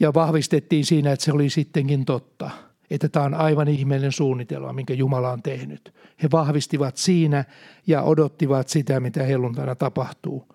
[0.00, 2.50] ja vahvistettiin siinä, että se oli sittenkin totta,
[2.90, 5.94] että tämä on aivan ihmeellinen suunnitelma, minkä Jumala on tehnyt.
[6.22, 7.44] He vahvistivat siinä
[7.86, 10.48] ja odottivat sitä, mitä helluntaina tapahtuu,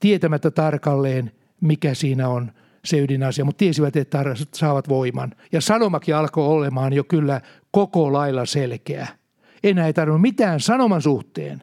[0.00, 2.52] tietämättä tarkalleen, mikä siinä on
[2.84, 5.32] se ydinasia, mutta tiesivät, että saavat voiman.
[5.52, 9.06] Ja sanomakin alkoi olemaan jo kyllä koko lailla selkeä–
[9.64, 11.62] enää ei tarvinnut mitään sanoman suhteen.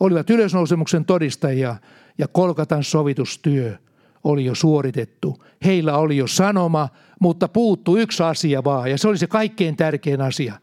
[0.00, 1.76] Olivat ylösnousemuksen todistajia
[2.18, 3.76] ja Kolkatan sovitustyö
[4.24, 5.44] oli jo suoritettu.
[5.64, 6.88] Heillä oli jo sanoma,
[7.20, 10.60] mutta puuttu yksi asia vaan, ja se oli se kaikkein tärkein asia.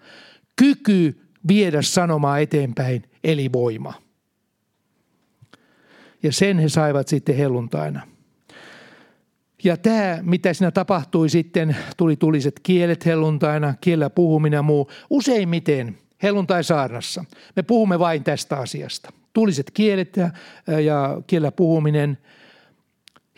[0.56, 3.94] Kyky viedä sanomaa eteenpäin, eli voima.
[6.24, 8.13] Ja sen he saivat sitten helluntaina.
[9.64, 14.90] Ja tämä, mitä siinä tapahtui sitten, tuli tuliset kielet helluntaina, kielellä puhuminen ja muu.
[15.10, 19.14] Useimmiten helluntai-saarnassa me puhumme vain tästä asiasta.
[19.34, 20.30] Tuliset kielet ja,
[20.80, 22.18] ja kielellä puhuminen.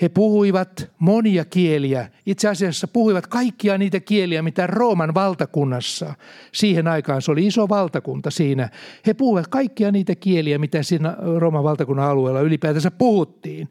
[0.01, 2.07] He puhuivat monia kieliä.
[2.25, 6.13] Itse asiassa puhuivat kaikkia niitä kieliä, mitä Rooman valtakunnassa,
[6.51, 8.69] siihen aikaan se oli iso valtakunta siinä.
[9.07, 13.69] He puhuivat kaikkia niitä kieliä, mitä siinä Rooman valtakunnan alueella ylipäätänsä puhuttiin.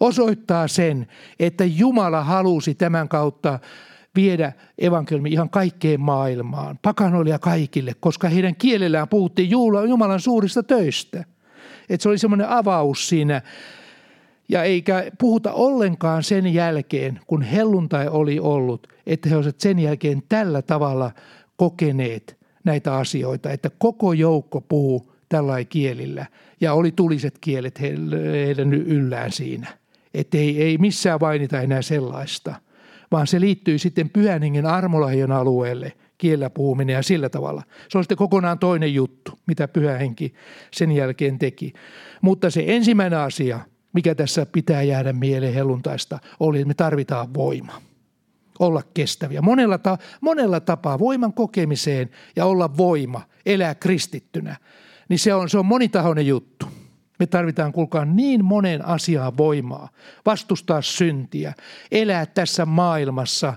[0.00, 1.06] Osoittaa sen,
[1.40, 3.58] että Jumala halusi tämän kautta
[4.14, 9.50] viedä evankeliumi ihan kaikkeen maailmaan, pakanoille ja kaikille, koska heidän kielellään puhuttiin
[9.88, 11.24] Jumalan suurista töistä.
[11.88, 13.42] Että se oli semmoinen avaus siinä
[14.48, 20.22] ja eikä puhuta ollenkaan sen jälkeen, kun helluntai oli ollut, että he olisivat sen jälkeen
[20.28, 21.10] tällä tavalla
[21.56, 26.26] kokeneet näitä asioita, että koko joukko puhuu tällä kielillä
[26.60, 29.79] ja oli tuliset kielet heidän yllään siinä.
[30.14, 32.54] Että ei, ei missään vainita enää sellaista,
[33.12, 37.62] vaan se liittyy sitten pyhän hengen armolahjon alueelle, kielellä puhuminen ja sillä tavalla.
[37.88, 40.34] Se on sitten kokonaan toinen juttu, mitä pyhä henki
[40.70, 41.72] sen jälkeen teki.
[42.22, 43.60] Mutta se ensimmäinen asia,
[43.92, 47.82] mikä tässä pitää jäädä mieleen helluntaista, oli, että me tarvitaan voima.
[48.58, 49.42] Olla kestäviä.
[49.42, 54.56] Monella, ta- monella tapaa voiman kokemiseen ja olla voima, elää kristittynä,
[55.08, 56.66] niin se on, se on monitahoinen juttu.
[57.20, 59.88] Me tarvitaan, kuulkaa, niin monen asiaa voimaa,
[60.26, 61.54] vastustaa syntiä,
[61.92, 63.54] elää tässä maailmassa,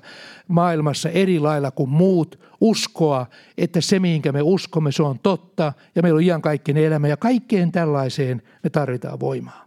[0.47, 3.25] maailmassa eri lailla kuin muut, uskoa,
[3.57, 7.71] että se mihinkä me uskomme, se on totta ja meillä on iankaikkinen elämä ja kaikkeen
[7.71, 9.63] tällaiseen me tarvitaan voimaa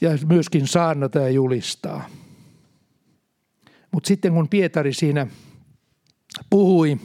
[0.00, 2.08] ja myöskin saarnata ja julistaa.
[3.92, 5.26] Mutta sitten kun Pietari siinä
[6.50, 6.98] puhui,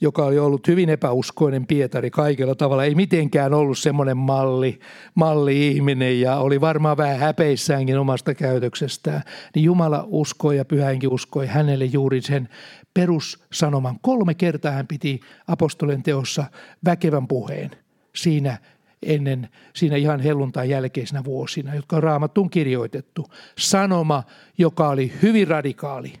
[0.00, 4.80] joka oli ollut hyvin epäuskoinen Pietari kaikella tavalla, ei mitenkään ollut semmoinen malli,
[5.14, 9.22] malli-ihminen ja oli varmaan vähän häpeissäänkin omasta käytöksestään,
[9.54, 12.48] niin Jumala uskoi ja pyhäinkin uskoi hänelle juuri sen
[12.94, 13.98] perussanoman.
[14.02, 16.44] Kolme kertaa hän piti apostolen teossa
[16.84, 17.70] väkevän puheen
[18.16, 18.58] siinä
[19.02, 23.26] ennen siinä ihan helluntain jälkeisinä vuosina, jotka on raamattuun kirjoitettu.
[23.58, 24.22] Sanoma,
[24.58, 26.12] joka oli hyvin radikaali.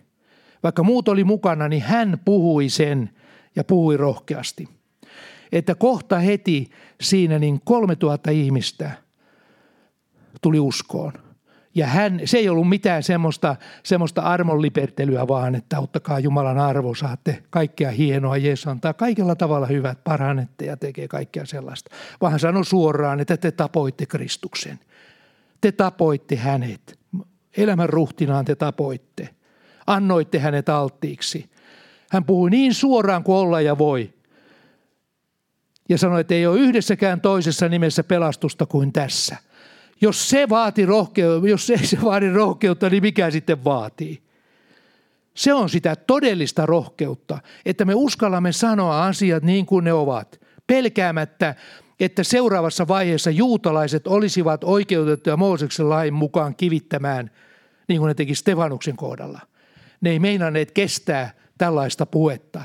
[0.62, 3.10] Vaikka muut oli mukana, niin hän puhui sen
[3.56, 4.68] ja puhui rohkeasti.
[5.52, 6.70] Että kohta heti
[7.00, 8.90] siinä niin 3000 ihmistä
[10.42, 11.12] tuli uskoon–
[11.74, 17.42] ja hän, se ei ollut mitään semmoista, semmoista armonlipertelyä, vaan että ottakaa Jumalan arvo, saatte
[17.50, 18.36] kaikkea hienoa.
[18.36, 21.90] Jeesus antaa kaikella tavalla hyvät, parannette ja tekee kaikkea sellaista.
[22.20, 24.78] Vaan hän sanoi suoraan, että te tapoitte Kristuksen.
[25.60, 26.98] Te tapoitte hänet.
[27.56, 29.28] Elämän ruhtinaan te tapoitte.
[29.86, 31.50] Annoitte hänet alttiiksi.
[32.10, 34.14] Hän puhui niin suoraan kuin olla ja voi.
[35.88, 39.36] Ja sanoi, että ei ole yhdessäkään toisessa nimessä pelastusta kuin tässä–
[40.00, 44.22] jos se vaati rohkeutta, jos ei se vaadi rohkeutta, niin mikä sitten vaatii?
[45.34, 51.54] Se on sitä todellista rohkeutta, että me uskallamme sanoa asiat niin kuin ne ovat, pelkäämättä,
[52.00, 57.30] että seuraavassa vaiheessa juutalaiset olisivat oikeutettuja Mooseksen lain mukaan kivittämään,
[57.88, 59.40] niin kuin ne teki Stefanuksen kohdalla.
[60.00, 62.62] Ne ei meinanneet kestää tällaista puhetta.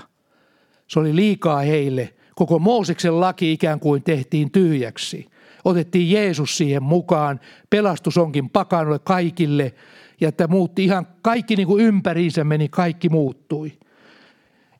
[0.87, 2.13] Se oli liikaa heille.
[2.35, 5.27] Koko Mooseksen laki ikään kuin tehtiin tyhjäksi
[5.65, 7.39] otettiin Jeesus siihen mukaan.
[7.69, 9.73] Pelastus onkin pakanoille kaikille
[10.21, 13.71] ja että muutti ihan kaikki niin kuin ympäriinsä meni, kaikki muuttui.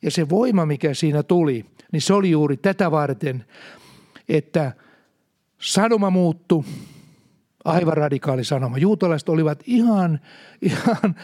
[0.02, 3.46] Ja se voima, mikä siinä tuli, niin se oli juuri tätä varten,
[4.30, 4.72] että
[5.60, 6.64] sanoma muuttui,
[7.66, 8.78] aivan radikaali sanoma.
[8.78, 10.20] Juutalaiset olivat ihan,
[10.62, 11.16] ihan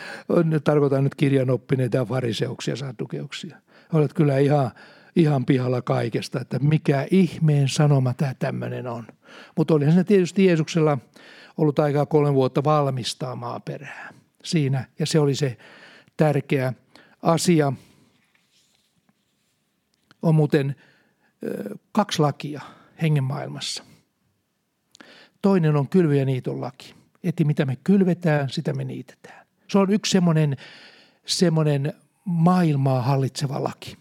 [0.63, 3.57] tarkoitan nyt kirjanoppineita ja fariseuksia, saddukeuksia.
[3.93, 4.71] Olet kyllä ihan,
[5.15, 9.07] ihan pihalla kaikesta, että mikä ihmeen sanoma tämä tämmöinen on–
[9.57, 10.97] mutta olihan se tietysti Jeesuksella
[11.57, 14.13] ollut aikaa kolme vuotta valmistaa maaperää
[14.43, 15.57] siinä, ja se oli se
[16.17, 16.73] tärkeä
[17.21, 17.73] asia.
[20.21, 20.75] On muuten
[21.91, 22.61] kaksi lakia
[23.01, 23.83] hengen maailmassa.
[25.41, 26.95] Toinen on kylvy- ja niiton laki.
[27.23, 29.45] Että mitä me kylvetään, sitä me niitetään.
[29.67, 30.57] Se on yksi semmoinen,
[31.25, 31.93] semmoinen
[32.25, 33.97] maailmaa hallitseva laki.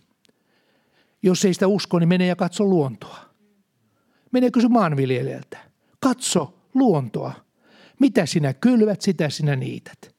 [1.23, 3.19] Jos ei sitä usko, niin mene ja katso luontoa.
[4.33, 5.59] Mene kysy maanviljelijältä.
[6.01, 7.33] Katso luontoa.
[7.99, 10.15] Mitä sinä kylvät, sitä sinä niität.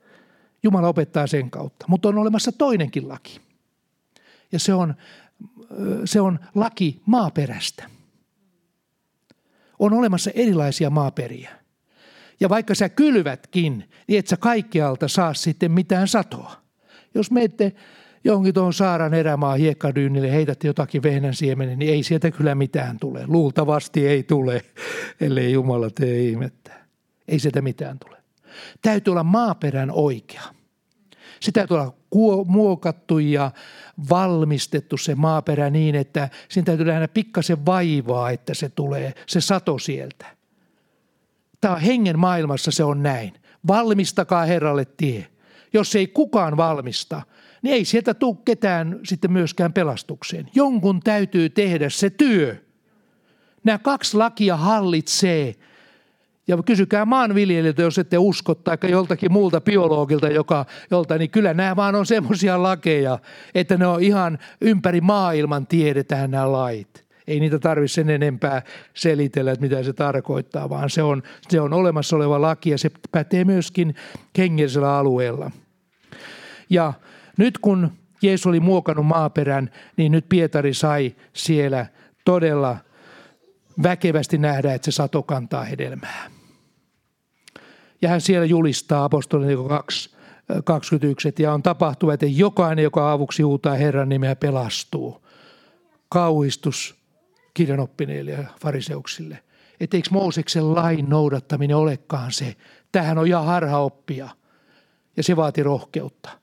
[0.63, 1.85] Jumala opettaa sen kautta.
[1.89, 3.41] Mutta on olemassa toinenkin laki.
[4.51, 4.95] Ja se on,
[6.05, 7.89] se on laki maaperästä.
[9.81, 11.49] On olemassa erilaisia maaperiä.
[12.39, 16.51] Ja vaikka sä kylvätkin, niin et sä kaikkialta saa sitten mitään satoa.
[17.15, 17.73] Jos menette
[18.23, 23.23] johonkin tuohon Saaran erämaa hiekkadyynille heität jotakin vehnän siemenen, niin ei sieltä kyllä mitään tule.
[23.27, 24.61] Luultavasti ei tule,
[25.21, 26.71] ellei Jumala tee ihmettä.
[27.27, 28.17] Ei sieltä mitään tule.
[28.81, 30.43] Täytyy olla maaperän oikea.
[31.39, 31.95] Se täytyy olla
[32.45, 33.51] muokattu ja
[34.09, 39.79] valmistettu se maaperä niin, että siinä täytyy nähdä pikkasen vaivaa, että se tulee, se sato
[39.79, 40.25] sieltä.
[41.61, 43.33] Tämä hengen maailmassa se on näin.
[43.67, 45.27] valmistakaa Herralle tie.
[45.73, 47.21] Jos ei kukaan valmista,
[47.61, 50.49] niin ei sieltä tule ketään sitten myöskään pelastukseen.
[50.55, 52.55] Jonkun täytyy tehdä se työ.
[53.63, 55.55] Nämä kaksi lakia hallitsee.
[56.51, 61.75] Ja kysykää maanviljelijöiltä, jos ette usko, tai joltakin muulta biologilta, joka, jolta, niin kyllä nämä
[61.75, 63.19] vaan on semmoisia lakeja,
[63.55, 67.05] että ne on ihan ympäri maailman tiedetään nämä lait.
[67.27, 68.61] Ei niitä tarvitse sen enempää
[68.93, 72.91] selitellä, että mitä se tarkoittaa, vaan se on, se on olemassa oleva laki ja se
[73.11, 73.95] pätee myöskin
[74.37, 75.51] hengellisellä alueella.
[76.69, 76.93] Ja
[77.37, 77.91] nyt kun
[78.21, 81.85] Jeesus oli muokannut maaperän, niin nyt Pietari sai siellä
[82.25, 82.77] todella
[83.83, 86.40] väkevästi nähdä, että se sato kantaa hedelmää.
[88.01, 90.09] Ja hän siellä julistaa apostolin 2,
[90.63, 95.27] 21, että ja on tapahtuva, että jokainen, joka avuksi huutaa Herran nimeä, pelastuu.
[96.09, 96.95] Kauhistus
[97.53, 99.39] kirjanoppineille ja fariseuksille.
[99.79, 102.55] Että eikö Mooseksen lain noudattaminen olekaan se.
[102.91, 104.29] Tähän on ihan harha oppia.
[105.17, 106.41] Ja se vaati rohkeutta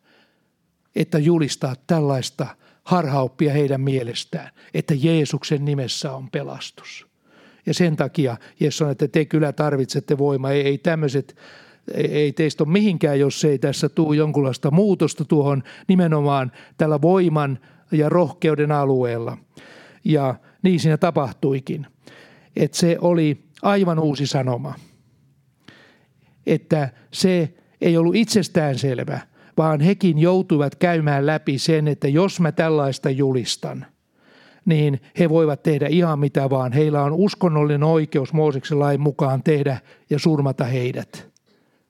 [0.98, 2.46] että julistaa tällaista
[2.84, 7.07] harhaoppia heidän mielestään, että Jeesuksen nimessä on pelastus.
[7.68, 10.50] Ja sen takia Jeesus sanoi, että te kyllä tarvitsette voimaa.
[10.50, 11.36] Ei, ei tämmöiset,
[11.94, 17.58] ei, ei teistä ole mihinkään, jos ei tässä tule jonkunlaista muutosta tuohon nimenomaan tällä voiman
[17.92, 19.38] ja rohkeuden alueella.
[20.04, 21.86] Ja niin siinä tapahtuikin.
[22.56, 24.74] Että se oli aivan uusi sanoma.
[26.46, 29.20] Että se ei ollut itsestään selvä,
[29.56, 33.86] vaan hekin joutuivat käymään läpi sen, että jos mä tällaista julistan,
[34.68, 36.72] niin he voivat tehdä ihan mitä vaan.
[36.72, 39.78] Heillä on uskonnollinen oikeus Mooseksen lain mukaan tehdä
[40.10, 41.28] ja surmata heidät.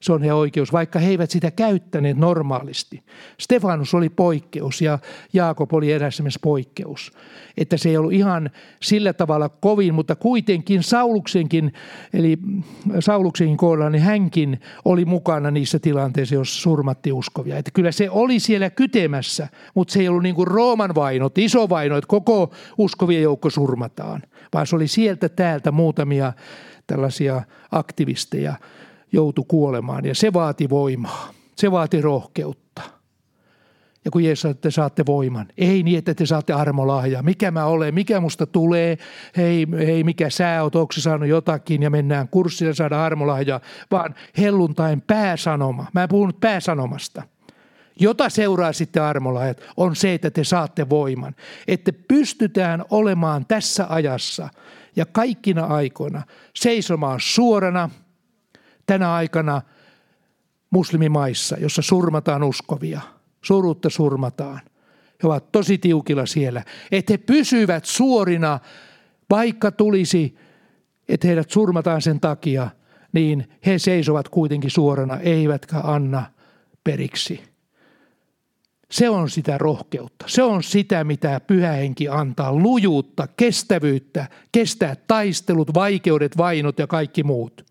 [0.00, 3.02] Se on he oikeus, vaikka he eivät sitä käyttäneet normaalisti.
[3.40, 4.98] Stefanus oli poikkeus ja
[5.32, 7.12] Jaakob oli eräs poikkeus.
[7.56, 8.50] Että se ei ollut ihan
[8.82, 11.72] sillä tavalla kovin, mutta kuitenkin Sauluksenkin,
[12.12, 12.38] eli
[13.00, 17.58] Sauluksenkin kohdalla, niin hänkin oli mukana niissä tilanteissa, jos surmatti uskovia.
[17.58, 21.68] Että kyllä se oli siellä kytemässä, mutta se ei ollut niin kuin Rooman vainot, iso
[21.68, 24.22] vaino, että koko uskovien joukko surmataan,
[24.52, 26.32] vaan se oli sieltä täältä muutamia
[26.86, 28.54] tällaisia aktivisteja–
[29.12, 31.30] joutui kuolemaan ja se vaati voimaa.
[31.56, 32.82] Se vaati rohkeutta.
[34.04, 37.22] Ja kun Jeesus että te saatte voiman, ei niin, että te saatte armolahjaa.
[37.22, 38.98] Mikä mä olen, mikä musta tulee,
[39.36, 45.00] hei, hei mikä sä oot, onko saanut jotakin ja mennään kurssille saada armolahjaa, vaan helluntain
[45.00, 45.86] pääsanoma.
[45.94, 47.22] Mä en puhunut pääsanomasta
[48.00, 51.34] jota seuraa sitten armolahjat, on se, että te saatte voiman.
[51.68, 54.48] Että pystytään olemaan tässä ajassa
[54.96, 56.22] ja kaikkina aikoina
[56.54, 57.90] seisomaan suorana–
[58.88, 59.62] tänä aikana
[60.70, 63.00] muslimimaissa, jossa surmataan uskovia,
[63.42, 64.60] surutta surmataan.
[65.22, 66.62] He ovat tosi tiukilla siellä,
[66.92, 68.58] että he pysyvät suorina,
[69.30, 70.36] vaikka tulisi,
[71.08, 72.70] että heidät surmataan sen takia,
[73.12, 76.26] niin he seisovat kuitenkin suorana, eivätkä anna
[76.84, 77.44] periksi.
[78.90, 80.24] Se on sitä rohkeutta.
[80.28, 82.52] Se on sitä, mitä pyhä henki antaa.
[82.52, 87.67] Lujuutta, kestävyyttä, kestää taistelut, vaikeudet, vainot ja kaikki muut.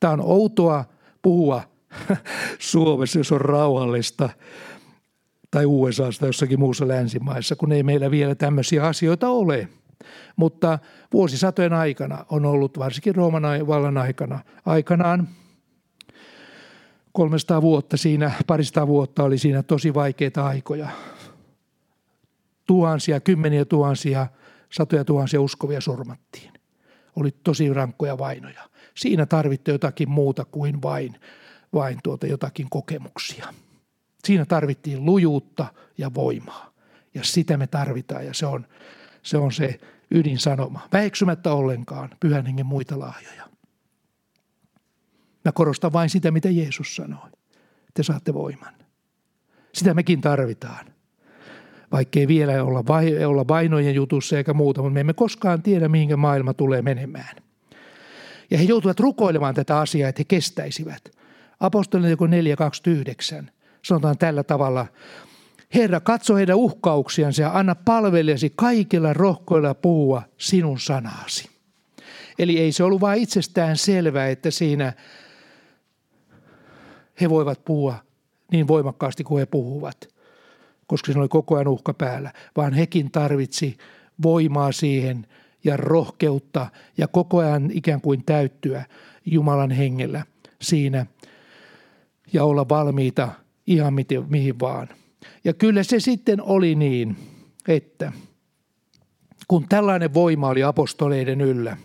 [0.00, 0.84] Tämä on outoa
[1.22, 1.62] puhua
[2.58, 4.28] Suomessa, jos on rauhallista,
[5.50, 9.68] tai USAsta jossakin muussa länsimaissa, kun ei meillä vielä tämmöisiä asioita ole.
[10.36, 10.78] Mutta
[11.12, 15.28] vuosisatojen aikana on ollut, varsinkin Rooman vallan aikana, aikanaan
[17.12, 20.88] 300 vuotta siinä, parista vuotta oli siinä tosi vaikeita aikoja.
[22.66, 24.26] Tuhansia, kymmeniä tuhansia,
[24.72, 26.52] satoja tuhansia uskovia surmattiin.
[27.16, 28.62] Oli tosi rankkoja vainoja
[28.96, 31.20] siinä tarvitte jotakin muuta kuin vain,
[31.72, 33.54] vain tuota jotakin kokemuksia.
[34.24, 35.66] Siinä tarvittiin lujuutta
[35.98, 36.72] ja voimaa.
[37.14, 38.66] Ja sitä me tarvitaan ja se on
[39.22, 39.80] se, on se
[40.10, 40.88] ydinsanoma.
[40.92, 43.48] Väheksymättä ollenkaan pyhän hengen muita lahjoja.
[45.44, 47.30] Mä korostan vain sitä, mitä Jeesus sanoi.
[47.94, 48.74] Te saatte voiman.
[49.74, 50.86] Sitä mekin tarvitaan.
[51.92, 52.84] Vaikkei vielä olla,
[53.26, 57.36] olla vainojen jutussa eikä muuta, mutta me emme koskaan tiedä, mihinkä maailma tulee menemään.
[58.50, 61.10] Ja he joutuivat rukoilemaan tätä asiaa, että he kestäisivät.
[61.60, 62.18] Apostolien
[63.42, 63.50] 4.29
[63.82, 64.86] sanotaan tällä tavalla.
[65.74, 71.50] Herra, katso heidän uhkauksiansa ja anna palvelijasi kaikilla rohkoilla puhua sinun sanasi.
[72.38, 74.92] Eli ei se ollut vain itsestään selvää, että siinä
[77.20, 77.94] he voivat puhua
[78.52, 80.08] niin voimakkaasti kuin he puhuvat,
[80.86, 83.76] koska siinä oli koko ajan uhka päällä, vaan hekin tarvitsi
[84.22, 85.26] voimaa siihen–
[85.64, 86.66] ja rohkeutta
[86.98, 88.84] ja koko ajan ikään kuin täyttyä
[89.26, 90.26] Jumalan hengellä
[90.62, 91.06] siinä
[92.32, 93.28] ja olla valmiita
[93.66, 93.94] ihan
[94.28, 94.88] mihin vaan.
[95.44, 97.16] Ja kyllä se sitten oli niin,
[97.68, 98.12] että
[99.48, 101.76] kun tällainen voima oli apostoleiden yllä,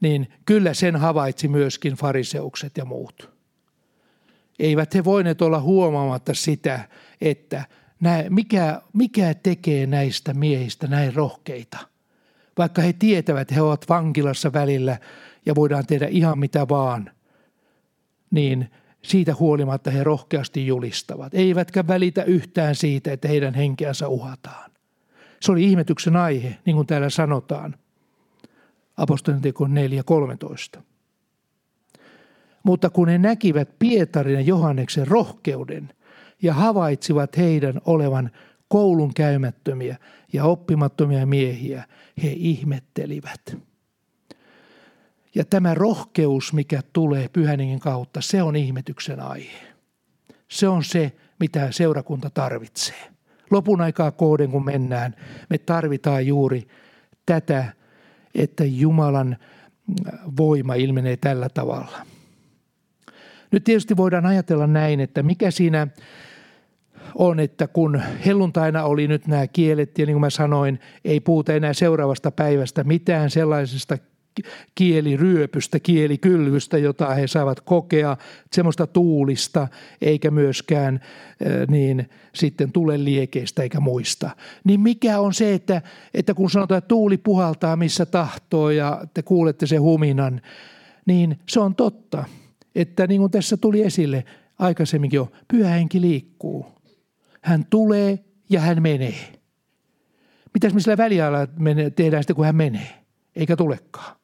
[0.00, 3.30] niin kyllä sen havaitsi myöskin fariseukset ja muut.
[4.58, 6.88] Eivät he voineet olla huomaamatta sitä,
[7.20, 7.64] että
[8.28, 11.78] mikä, mikä tekee näistä miehistä näin rohkeita.
[12.60, 14.98] Vaikka he tietävät, että he ovat vankilassa välillä
[15.46, 17.10] ja voidaan tehdä ihan mitä vaan,
[18.30, 18.70] niin
[19.02, 21.34] siitä huolimatta he rohkeasti julistavat.
[21.34, 24.70] Eivätkä välitä yhtään siitä, että heidän henkeänsä uhataan.
[25.40, 27.74] Se oli ihmetyksen aihe, niin kuin täällä sanotaan.
[28.96, 29.66] Apostolien teko
[30.76, 30.80] 4.13.
[32.62, 35.92] Mutta kun he näkivät Pietarin ja Johanneksen rohkeuden
[36.42, 38.30] ja havaitsivat heidän olevan
[38.68, 39.96] koulun käymättömiä
[40.32, 41.84] ja oppimattomia miehiä,
[42.22, 43.56] he ihmettelivät.
[45.34, 49.72] Ja tämä rohkeus, mikä tulee pyhäningin kautta, se on ihmetyksen aihe.
[50.48, 53.10] Se on se, mitä seurakunta tarvitsee.
[53.50, 55.14] Lopun aikaa kohden, kun mennään,
[55.50, 56.68] me tarvitaan juuri
[57.26, 57.72] tätä,
[58.34, 59.36] että Jumalan
[60.36, 62.06] voima ilmenee tällä tavalla.
[63.50, 65.86] Nyt tietysti voidaan ajatella näin, että mikä siinä
[67.14, 71.52] on, että kun helluntaina oli nyt nämä kielet, ja niin kuin mä sanoin, ei puhuta
[71.52, 73.98] enää seuraavasta päivästä mitään sellaisesta
[74.74, 78.16] kieliryöpystä, kielikylvystä, jota he saavat kokea,
[78.52, 79.68] semmoista tuulista,
[80.02, 81.00] eikä myöskään
[81.68, 84.30] niin sitten tule liekeistä eikä muista.
[84.64, 85.82] Niin mikä on se, että,
[86.14, 90.40] että kun sanotaan, että tuuli puhaltaa missä tahtoo ja te kuulette sen huminan,
[91.06, 92.24] niin se on totta,
[92.74, 94.24] että niin kuin tässä tuli esille
[94.58, 96.79] aikaisemminkin jo, pyhä henki liikkuu.
[97.40, 98.18] Hän tulee
[98.50, 99.32] ja hän menee.
[100.54, 101.38] Mitäs me sillä väliajalla
[101.96, 103.04] tehdään sitten, kun hän menee,
[103.36, 104.16] eikä tulekaan?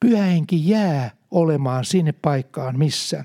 [0.00, 3.24] Pyhä henki jää olemaan sinne paikkaan, missä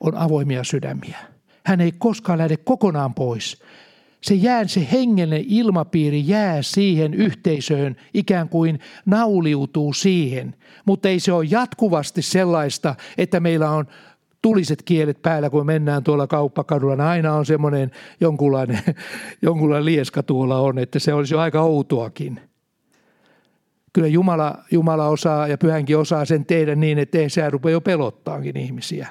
[0.00, 1.18] on avoimia sydämiä.
[1.66, 3.62] Hän ei koskaan lähde kokonaan pois.
[4.20, 10.54] Se jää, se hengellinen ilmapiiri jää siihen yhteisöön, ikään kuin nauliutuu siihen.
[10.86, 13.86] Mutta ei se ole jatkuvasti sellaista, että meillä on
[14.46, 17.08] tuliset kielet päällä, kun mennään tuolla kauppakadulla.
[17.08, 17.90] Aina on semmoinen
[18.20, 18.78] jonkunlainen,
[19.42, 22.40] jonkunlainen lieska tuolla on, että se olisi jo aika outoakin
[23.92, 27.80] kyllä Jumala, Jumala osaa ja pyhänkin osaa sen tehdä niin, että ei se rupea jo
[27.80, 29.08] pelottaakin ihmisiä.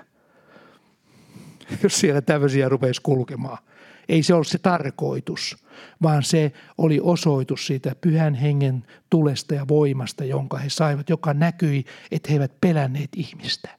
[1.83, 3.57] Jos siellä tämmöisiä rupeisi kulkemaan.
[4.09, 5.57] Ei se ole se tarkoitus,
[6.01, 11.85] vaan se oli osoitus siitä pyhän hengen tulesta ja voimasta, jonka he saivat, joka näkyi,
[12.11, 13.69] että he eivät pelänneet ihmistä,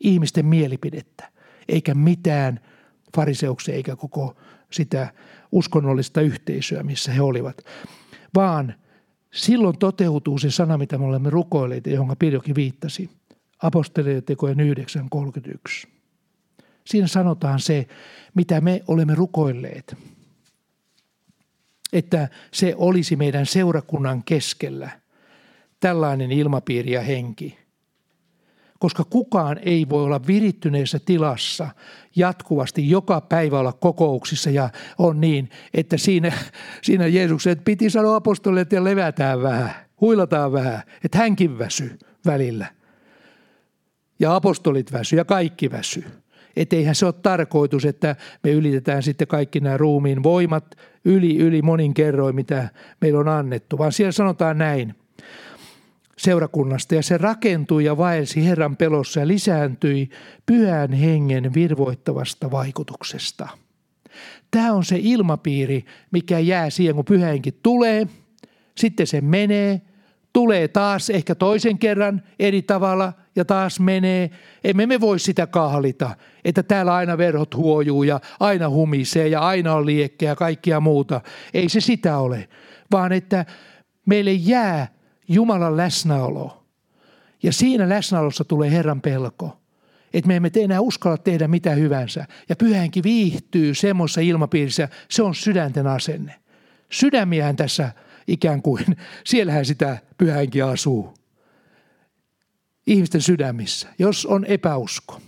[0.00, 1.28] ihmisten mielipidettä,
[1.68, 2.60] eikä mitään
[3.16, 4.36] fariseuksia eikä koko
[4.70, 5.12] sitä
[5.52, 7.64] uskonnollista yhteisöä, missä he olivat,
[8.34, 8.74] vaan–
[9.36, 13.10] Silloin toteutuu se sana, mitä me olemme rukoilleet johon Pirjokin viittasi.
[13.62, 14.58] Apostolien tekojen
[15.84, 15.88] 9.31.
[16.84, 17.86] Siinä sanotaan se,
[18.34, 19.96] mitä me olemme rukoilleet.
[21.92, 24.90] Että se olisi meidän seurakunnan keskellä
[25.80, 27.58] tällainen ilmapiiri ja henki–
[28.78, 31.68] koska kukaan ei voi olla virittyneessä tilassa
[32.16, 36.32] jatkuvasti joka päivä olla kokouksissa ja on niin, että siinä,
[36.82, 39.70] siinä Jeesuksen piti sanoa apostolille, että levätään vähän,
[40.00, 42.66] huilataan vähän, että hänkin väsy välillä.
[44.18, 46.04] Ja apostolit väsy ja kaikki väsy.
[46.56, 50.74] Että eihän se ole tarkoitus, että me ylitetään sitten kaikki nämä ruumiin voimat
[51.04, 52.68] yli, yli monin kerroin, mitä
[53.00, 54.94] meillä on annettu, vaan siellä sanotaan näin–
[56.18, 60.10] seurakunnasta ja se rakentui ja vaelsi Herran pelossa ja lisääntyi
[60.46, 63.48] pyhän hengen virvoittavasta vaikutuksesta.
[64.50, 68.06] Tämä on se ilmapiiri, mikä jää siihen, kun pyhä henki tulee,
[68.76, 69.80] sitten se menee,
[70.32, 74.30] tulee taas ehkä toisen kerran eri tavalla ja taas menee.
[74.64, 79.74] Emme me voi sitä kahlita, että täällä aina verhot huojuu ja aina humisee ja aina
[79.74, 81.20] on liekkeä ja kaikkia muuta.
[81.54, 82.48] Ei se sitä ole,
[82.92, 83.46] vaan että
[84.06, 84.95] meille jää
[85.28, 86.64] Jumalan läsnäolo.
[87.42, 89.60] Ja siinä läsnäolossa tulee Herran pelko.
[90.14, 92.26] Että me emme enää uskalla tehdä mitä hyvänsä.
[92.48, 96.34] Ja pyhänkin viihtyy semmoisessa ilmapiirissä, se on sydänten asenne.
[96.92, 97.92] Sydämiään tässä
[98.26, 98.84] ikään kuin,
[99.26, 101.14] siellähän sitä pyhänkin asuu.
[102.86, 105.20] Ihmisten sydämissä, jos on epäusko,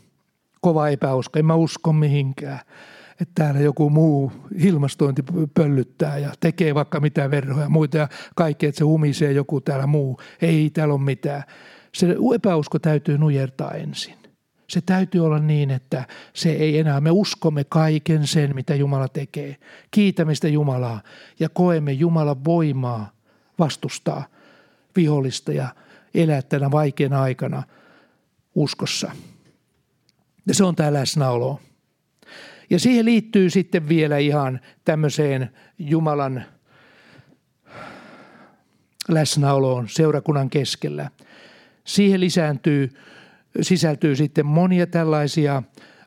[0.61, 2.61] kova epäusko, en mä usko mihinkään–
[3.21, 8.67] että täällä joku muu ilmastointi pöllyttää ja tekee vaikka mitä verhoja ja muita ja kaikki,
[8.67, 10.21] että se humisee joku täällä muu.
[10.43, 11.43] Ei täällä ole mitään.
[11.95, 14.15] Se epäusko täytyy nujertaa ensin.
[14.69, 16.05] Se täytyy olla niin, että
[16.35, 19.57] se ei enää, me uskomme kaiken sen, mitä Jumala tekee.
[19.91, 21.03] Kiitämistä Jumalaa
[21.41, 23.13] ja koemme Jumalan voimaa
[23.59, 24.25] vastustaa
[24.97, 25.69] vihollista ja
[26.15, 27.63] elää tänä vaikeana aikana
[28.55, 29.11] uskossa.
[30.47, 31.61] Ja se on tämä läsnäolo.
[32.71, 36.45] Ja siihen liittyy sitten vielä ihan tämmöiseen Jumalan
[39.09, 41.11] läsnäoloon seurakunnan keskellä.
[41.85, 42.91] Siihen lisääntyy
[43.61, 45.63] sisältyy sitten monia tällaisia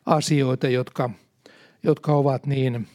[0.06, 1.10] asioita, jotka,
[1.82, 2.88] jotka ovat niin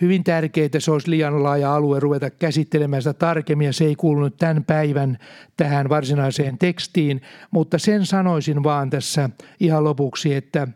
[0.00, 0.80] hyvin tärkeitä.
[0.80, 5.18] Se olisi liian laaja alue ruveta käsittelemään sitä tarkemmin ja se ei kuulunut tämän päivän
[5.56, 9.30] tähän varsinaiseen tekstiin, mutta sen sanoisin vaan tässä
[9.60, 10.68] ihan lopuksi, että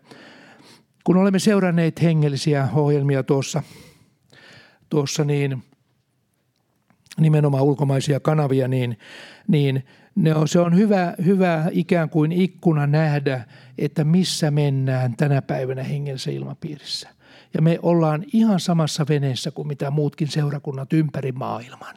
[1.05, 3.63] kun olemme seuranneet hengellisiä ohjelmia tuossa,
[4.89, 5.63] tuossa niin
[7.21, 8.99] nimenomaan ulkomaisia kanavia, niin,
[9.49, 13.45] niin ne on, se on hyvä, hyvä ikään kuin ikkuna nähdä,
[13.79, 17.18] että missä mennään tänä päivänä hengellisessä ilmapiirissä.
[17.55, 21.95] Ja me ollaan ihan samassa veneessä kuin mitä muutkin seurakunnat ympäri maailman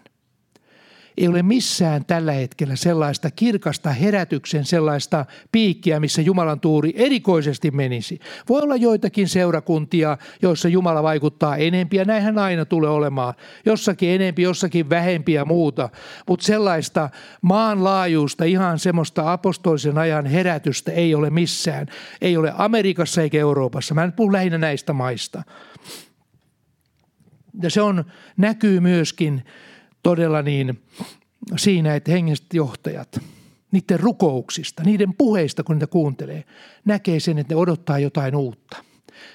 [1.21, 8.19] ei ole missään tällä hetkellä sellaista kirkasta herätyksen sellaista piikkiä, missä Jumalan tuuri erikoisesti menisi.
[8.49, 13.33] Voi olla joitakin seurakuntia, joissa Jumala vaikuttaa enempi ja näinhän aina tulee olemaan.
[13.65, 15.89] Jossakin enempi, jossakin vähempi ja muuta.
[16.27, 17.09] Mutta sellaista
[17.41, 21.87] maanlaajuista, ihan semmoista apostolisen ajan herätystä ei ole missään.
[22.21, 23.95] Ei ole Amerikassa eikä Euroopassa.
[23.95, 25.43] Mä nyt puhun lähinnä näistä maista.
[27.61, 28.05] Ja se on,
[28.37, 29.43] näkyy myöskin
[30.03, 30.81] todella niin
[31.57, 33.19] siinä, että hengelliset johtajat,
[33.71, 36.43] niiden rukouksista, niiden puheista, kun niitä kuuntelee,
[36.85, 38.77] näkee sen, että ne odottaa jotain uutta.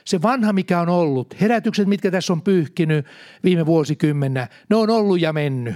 [0.04, 3.06] Se vanha, mikä on ollut, herätykset, mitkä tässä on pyyhkinyt
[3.44, 5.74] viime vuosikymmenä, ne on ollut ja mennyt.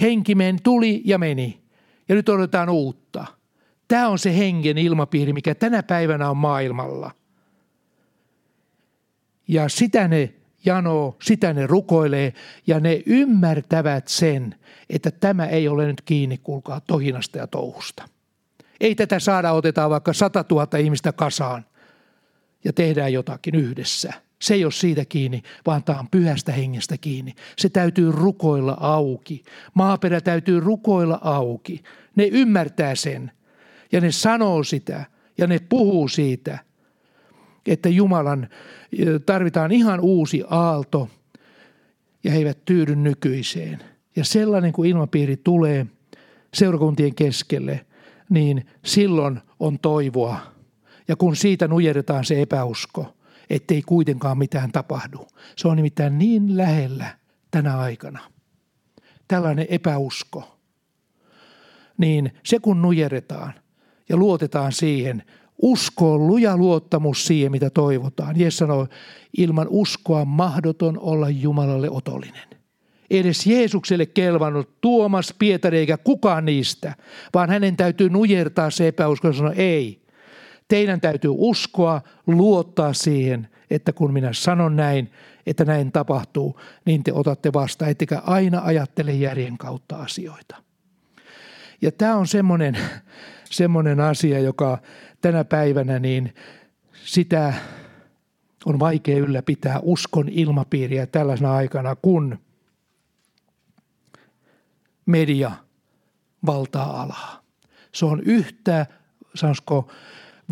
[0.00, 1.60] Henki men, tuli ja meni.
[2.08, 3.26] Ja nyt odotetaan uutta.
[3.88, 7.10] Tämä on se hengen ilmapiiri, mikä tänä päivänä on maailmalla.
[9.48, 10.34] Ja sitä ne
[10.66, 12.34] janoo, sitä ne rukoilee
[12.66, 14.54] ja ne ymmärtävät sen,
[14.90, 18.08] että tämä ei ole nyt kiinni, kuulkaa, tohinasta ja touhusta.
[18.80, 21.64] Ei tätä saada, otetaan vaikka 100 000 ihmistä kasaan
[22.64, 24.12] ja tehdään jotakin yhdessä.
[24.42, 27.34] Se ei ole siitä kiinni, vaan tämä on pyhästä hengestä kiinni.
[27.58, 29.44] Se täytyy rukoilla auki.
[29.74, 31.82] Maaperä täytyy rukoilla auki.
[32.16, 33.32] Ne ymmärtää sen
[33.92, 35.04] ja ne sanoo sitä
[35.38, 36.58] ja ne puhuu siitä–
[37.66, 38.48] että Jumalan
[39.26, 41.08] tarvitaan ihan uusi aalto
[42.24, 43.78] ja he eivät tyydy nykyiseen.
[44.16, 45.86] Ja sellainen kuin ilmapiiri tulee
[46.54, 47.86] seurakuntien keskelle,
[48.30, 50.38] niin silloin on toivoa.
[51.08, 53.16] Ja kun siitä nujeretaan se epäusko,
[53.50, 55.28] ettei kuitenkaan mitään tapahdu.
[55.56, 57.18] Se on nimittäin niin lähellä
[57.50, 58.20] tänä aikana.
[59.28, 60.58] Tällainen epäusko.
[61.98, 63.52] Niin se kun nujeretaan
[64.08, 65.22] ja luotetaan siihen,
[65.62, 68.40] Usko on luja luottamus siihen, mitä toivotaan.
[68.40, 68.86] Jeesus sanoi,
[69.38, 72.48] ilman uskoa mahdoton olla Jumalalle otollinen.
[73.10, 76.94] Edes Jeesukselle kelvannut Tuomas, Pietari eikä kukaan niistä,
[77.34, 80.02] vaan hänen täytyy nujertaa se epäusko ja sanoa ei.
[80.68, 85.10] Teidän täytyy uskoa, luottaa siihen, että kun minä sanon näin,
[85.46, 90.56] että näin tapahtuu, niin te otatte vasta, ettekä aina ajattele järjen kautta asioita.
[91.82, 92.78] Ja tämä on semmoinen,
[93.50, 94.78] semmoinen asia, joka
[95.26, 96.34] tänä päivänä, niin
[97.04, 97.54] sitä
[98.66, 102.38] on vaikea ylläpitää uskon ilmapiiriä tällaisena aikana, kun
[105.06, 105.52] media
[106.46, 107.42] valtaa alaa.
[107.94, 108.86] Se on yhtä,
[109.34, 109.90] sanoisiko,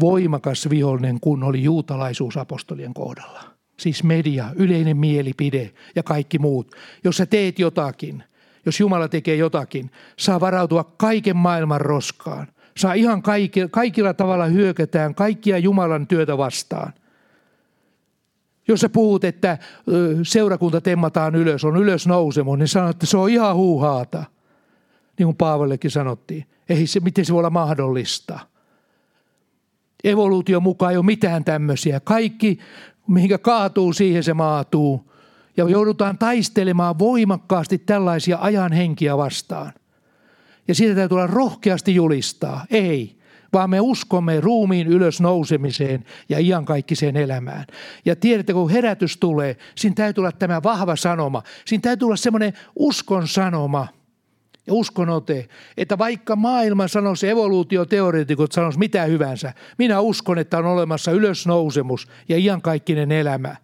[0.01, 3.43] voimakas vihollinen kuin oli juutalaisuus apostolien kohdalla.
[3.79, 6.75] Siis media, yleinen mielipide ja kaikki muut.
[7.05, 8.25] Jos sä teet jotakin,
[8.66, 15.14] jos Jumala tekee jotakin, saa varautua kaiken maailman roskaan saa ihan kaikki, kaikilla tavalla hyökätään
[15.14, 16.93] kaikkia Jumalan työtä vastaan.
[18.68, 19.59] Jos sä puhut, että
[20.22, 24.25] seurakunta temmataan ylös, on ylös nousemo, niin sanot, että se on ihan huuhaata.
[25.18, 26.47] Niin kuin Paavallekin sanottiin.
[26.68, 28.39] Ei se, miten se voi olla mahdollista.
[30.05, 32.01] Evoluutio mukaan ei ole mitään tämmöisiä.
[32.01, 32.59] Kaikki,
[33.09, 35.12] mihinkä kaatuu, siihen se maatuu.
[35.57, 39.72] Ja joudutaan taistelemaan voimakkaasti tällaisia ajan henkiä vastaan.
[40.69, 42.65] Ja siitä täytyy olla rohkeasti julistaa.
[42.71, 43.19] Ei,
[43.53, 47.65] vaan me uskomme ruumiin ylös nousemiseen ja iankaikkiseen elämään.
[48.05, 51.43] Ja tiedätte, kun herätys tulee, siinä täytyy olla tämä vahva sanoma.
[51.65, 53.89] Siinä täytyy olla semmoinen uskon sanoma
[54.67, 60.67] ja uskon ote, että vaikka maailma sanoisi evoluutioteoreetikot sanoisi mitä hyvänsä, minä uskon, että on
[60.67, 63.57] olemassa ylösnousemus ja iankaikkinen elämä.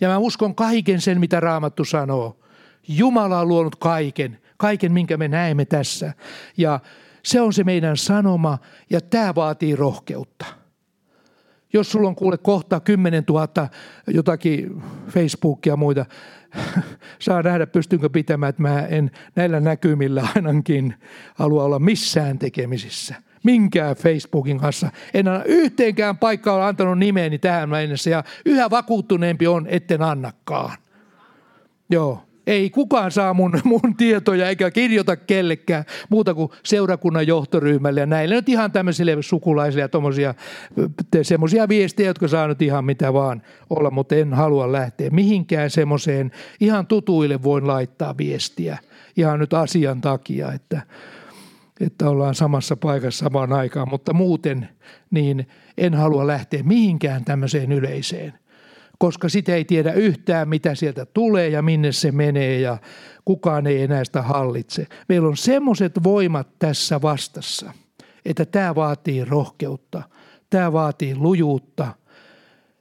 [0.00, 2.36] Ja mä uskon kaiken sen, mitä Raamattu sanoo.
[2.88, 6.12] Jumala on luonut kaiken kaiken, minkä me näemme tässä.
[6.56, 6.80] Ja
[7.22, 8.58] se on se meidän sanoma
[8.90, 10.46] ja tämä vaatii rohkeutta.
[11.72, 13.48] Jos sulla on kuule kohta 10 000
[14.06, 16.06] jotakin Facebookia ja muita,
[17.18, 20.94] saa nähdä pystynkö pitämään, että mä en näillä näkymillä ainakin
[21.34, 23.14] halua olla missään tekemisissä.
[23.44, 24.90] Minkään Facebookin kanssa.
[25.14, 30.78] En anna yhteenkään paikkaa ole antanut nimeeni tähän mennessä ja yhä vakuuttuneempi on, etten annakaan.
[31.90, 38.06] Joo, Ei kukaan saa mun, mun tietoja eikä kirjoita kellekään muuta kuin seurakunnan johtoryhmälle ja
[38.06, 40.34] näille nyt ihan tämmöisille sukulaisille ja tommosia,
[41.22, 46.30] semmoisia viestejä, jotka saa nyt ihan mitä vaan olla, mutta en halua lähteä mihinkään semmoiseen.
[46.60, 48.78] Ihan tutuille voin laittaa viestiä
[49.16, 50.82] ihan nyt asian takia, että,
[51.80, 54.68] että ollaan samassa paikassa samaan aikaan, mutta muuten
[55.10, 55.46] niin
[55.78, 58.34] en halua lähteä mihinkään tämmöiseen yleiseen–
[58.98, 62.78] koska sitä ei tiedä yhtään, mitä sieltä tulee ja minne se menee ja
[63.24, 64.86] kukaan ei enää sitä hallitse.
[65.08, 67.72] Meillä on semmoiset voimat tässä vastassa,
[68.24, 70.02] että tämä vaatii rohkeutta,
[70.50, 71.94] tämä vaatii lujuutta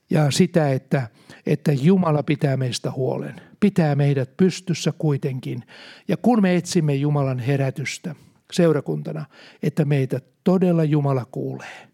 [0.09, 1.07] ja sitä, että,
[1.45, 5.63] että Jumala pitää meistä huolen, pitää meidät pystyssä kuitenkin.
[6.07, 8.16] Ja kun me etsimme Jumalan herätystä
[8.51, 9.26] seurakuntana,
[9.63, 11.88] että meitä todella Jumala kuulee,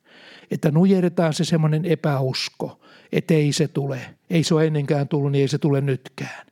[0.51, 2.77] että nujeretaan se semmoinen epäusko–
[3.11, 4.01] että ei se tule.
[4.29, 6.45] Ei se ole ennenkään tullut, niin ei se tule nytkään.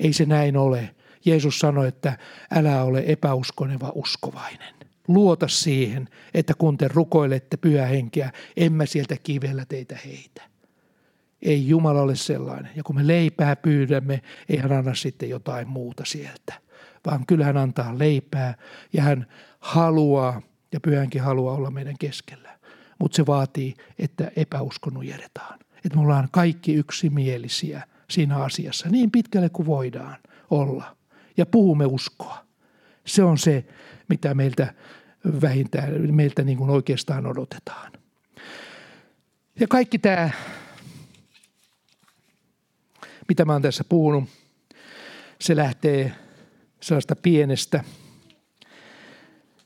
[0.00, 0.94] Ei se näin ole.
[1.24, 2.18] Jeesus sanoi, että
[2.50, 4.74] älä ole epäuskoneva uskovainen.
[5.08, 10.42] Luota siihen, että kun te rukoilette pyhä henkeä, en mä sieltä kivellä teitä heitä.
[11.42, 12.70] Ei Jumala ole sellainen.
[12.76, 16.54] Ja kun me leipää pyydämme, ei hän anna sitten jotain muuta sieltä.
[17.06, 18.54] Vaan kyllä hän antaa leipää
[18.92, 19.26] ja hän
[19.60, 20.42] haluaa,
[20.72, 22.58] ja pyhänkin haluaa olla meidän keskellä.
[22.98, 29.48] Mutta se vaatii, että epäusko nujeretaan että me ollaan kaikki yksimielisiä siinä asiassa niin pitkälle
[29.48, 30.16] kuin voidaan
[30.50, 30.96] olla.
[31.36, 32.44] Ja puhumme uskoa.
[33.06, 33.64] Se on se,
[34.08, 34.74] mitä meiltä
[35.42, 37.92] vähintään, meiltä niin kuin oikeastaan odotetaan.
[39.60, 40.30] Ja kaikki tämä,
[43.28, 44.24] mitä mä oon tässä puhunut,
[45.40, 46.12] se lähtee
[46.80, 47.84] sellaista pienestä.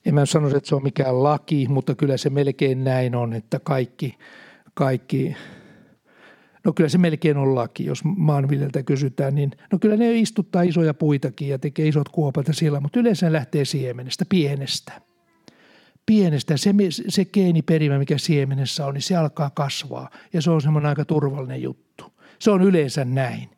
[0.06, 3.60] En mä sanoisi, että se on mikään laki, mutta kyllä se melkein näin on, että
[3.64, 4.18] kaikki,
[4.74, 5.36] kaikki
[6.64, 10.94] No kyllä se melkein on laki, jos maanviljeltä kysytään, niin no kyllä ne istuttaa isoja
[10.94, 14.92] puitakin ja tekee isot kuopat ja sillä, mutta yleensä lähtee siemenestä, pienestä.
[16.06, 16.74] Pienestä, se,
[17.08, 21.62] se geeniperimä, mikä siemenessä on, niin se alkaa kasvaa ja se on semmoinen aika turvallinen
[21.62, 22.12] juttu.
[22.38, 23.48] Se on yleensä näin.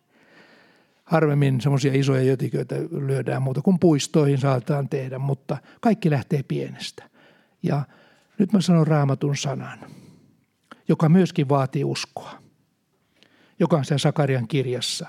[1.05, 7.05] Harvemmin semmoisia isoja jötiköitä lyödään muuta kuin puistoihin saataan tehdä, mutta kaikki lähtee pienestä.
[7.63, 7.83] Ja
[8.39, 9.79] nyt mä sanon raamatun sanan,
[10.89, 12.46] joka myöskin vaatii uskoa
[13.59, 15.07] joka on siellä Sakarian kirjassa.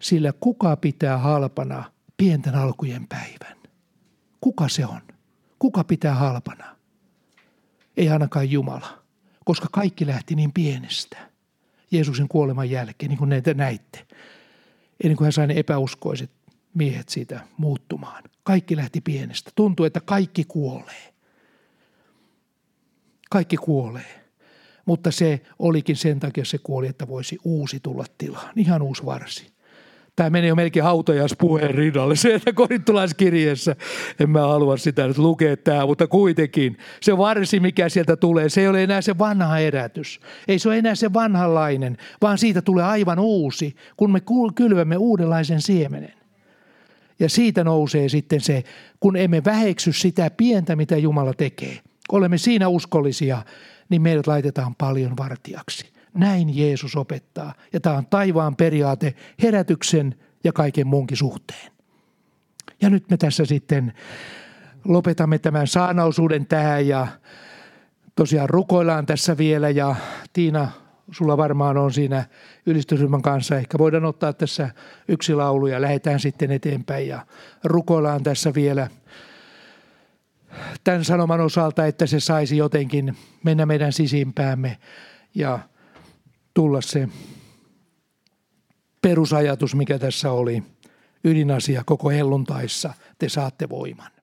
[0.00, 3.58] Sillä kuka pitää halpana pienten alkujen päivän?
[4.40, 5.00] Kuka se on?
[5.58, 6.76] Kuka pitää halpana?
[7.96, 9.02] Ei ainakaan Jumala,
[9.44, 11.28] koska kaikki lähti niin pienestä
[11.90, 14.06] Jeesuksen kuoleman jälkeen, niin kuin näitä näitte.
[15.04, 16.30] Ennen kuin hän sai ne epäuskoiset
[16.74, 18.22] miehet siitä muuttumaan.
[18.42, 19.50] Kaikki lähti pienestä.
[19.54, 21.14] Tuntuu, että kaikki kuolee.
[23.30, 24.17] Kaikki kuolee
[24.88, 29.46] mutta se olikin sen takia se kuoli, että voisi uusi tulla tilaan, ihan uusi varsi.
[30.16, 33.76] Tämä meni jo melkein hautajaispuheen rinnalle, se, että korintolaiskirjeessä,
[34.20, 38.60] en mä halua sitä nyt lukea tämä, mutta kuitenkin se varsi, mikä sieltä tulee, se
[38.60, 40.20] ei ole enää se vanha erätys.
[40.48, 44.20] Ei se ole enää se vanhanlainen, vaan siitä tulee aivan uusi, kun me
[44.54, 46.14] kylvämme uudenlaisen siemenen.
[47.18, 48.64] Ja siitä nousee sitten se,
[49.00, 51.78] kun emme väheksy sitä pientä, mitä Jumala tekee.
[52.12, 53.42] Olemme siinä uskollisia,
[53.88, 55.92] niin meidät laitetaan paljon vartijaksi.
[56.14, 57.54] Näin Jeesus opettaa.
[57.72, 60.14] Ja tämä on taivaan periaate herätyksen
[60.44, 61.72] ja kaiken muunkin suhteen.
[62.82, 63.92] Ja nyt me tässä sitten
[64.84, 67.06] lopetamme tämän saanausuuden tähän ja
[68.16, 69.96] tosiaan rukoillaan tässä vielä ja
[70.32, 70.68] Tiina,
[71.10, 72.24] sulla varmaan on siinä
[72.66, 73.56] ylistysryhmän kanssa.
[73.56, 74.70] Ehkä voidaan ottaa tässä
[75.08, 77.26] yksi laulu ja lähdetään sitten eteenpäin ja
[77.64, 78.88] rukoillaan tässä vielä–
[80.84, 84.78] tämän sanoman osalta, että se saisi jotenkin mennä meidän sisimpäämme
[85.34, 85.58] ja
[86.54, 87.08] tulla se
[89.02, 90.62] perusajatus, mikä tässä oli,
[91.24, 94.17] ydinasia koko helluntaissa, te saatte voiman.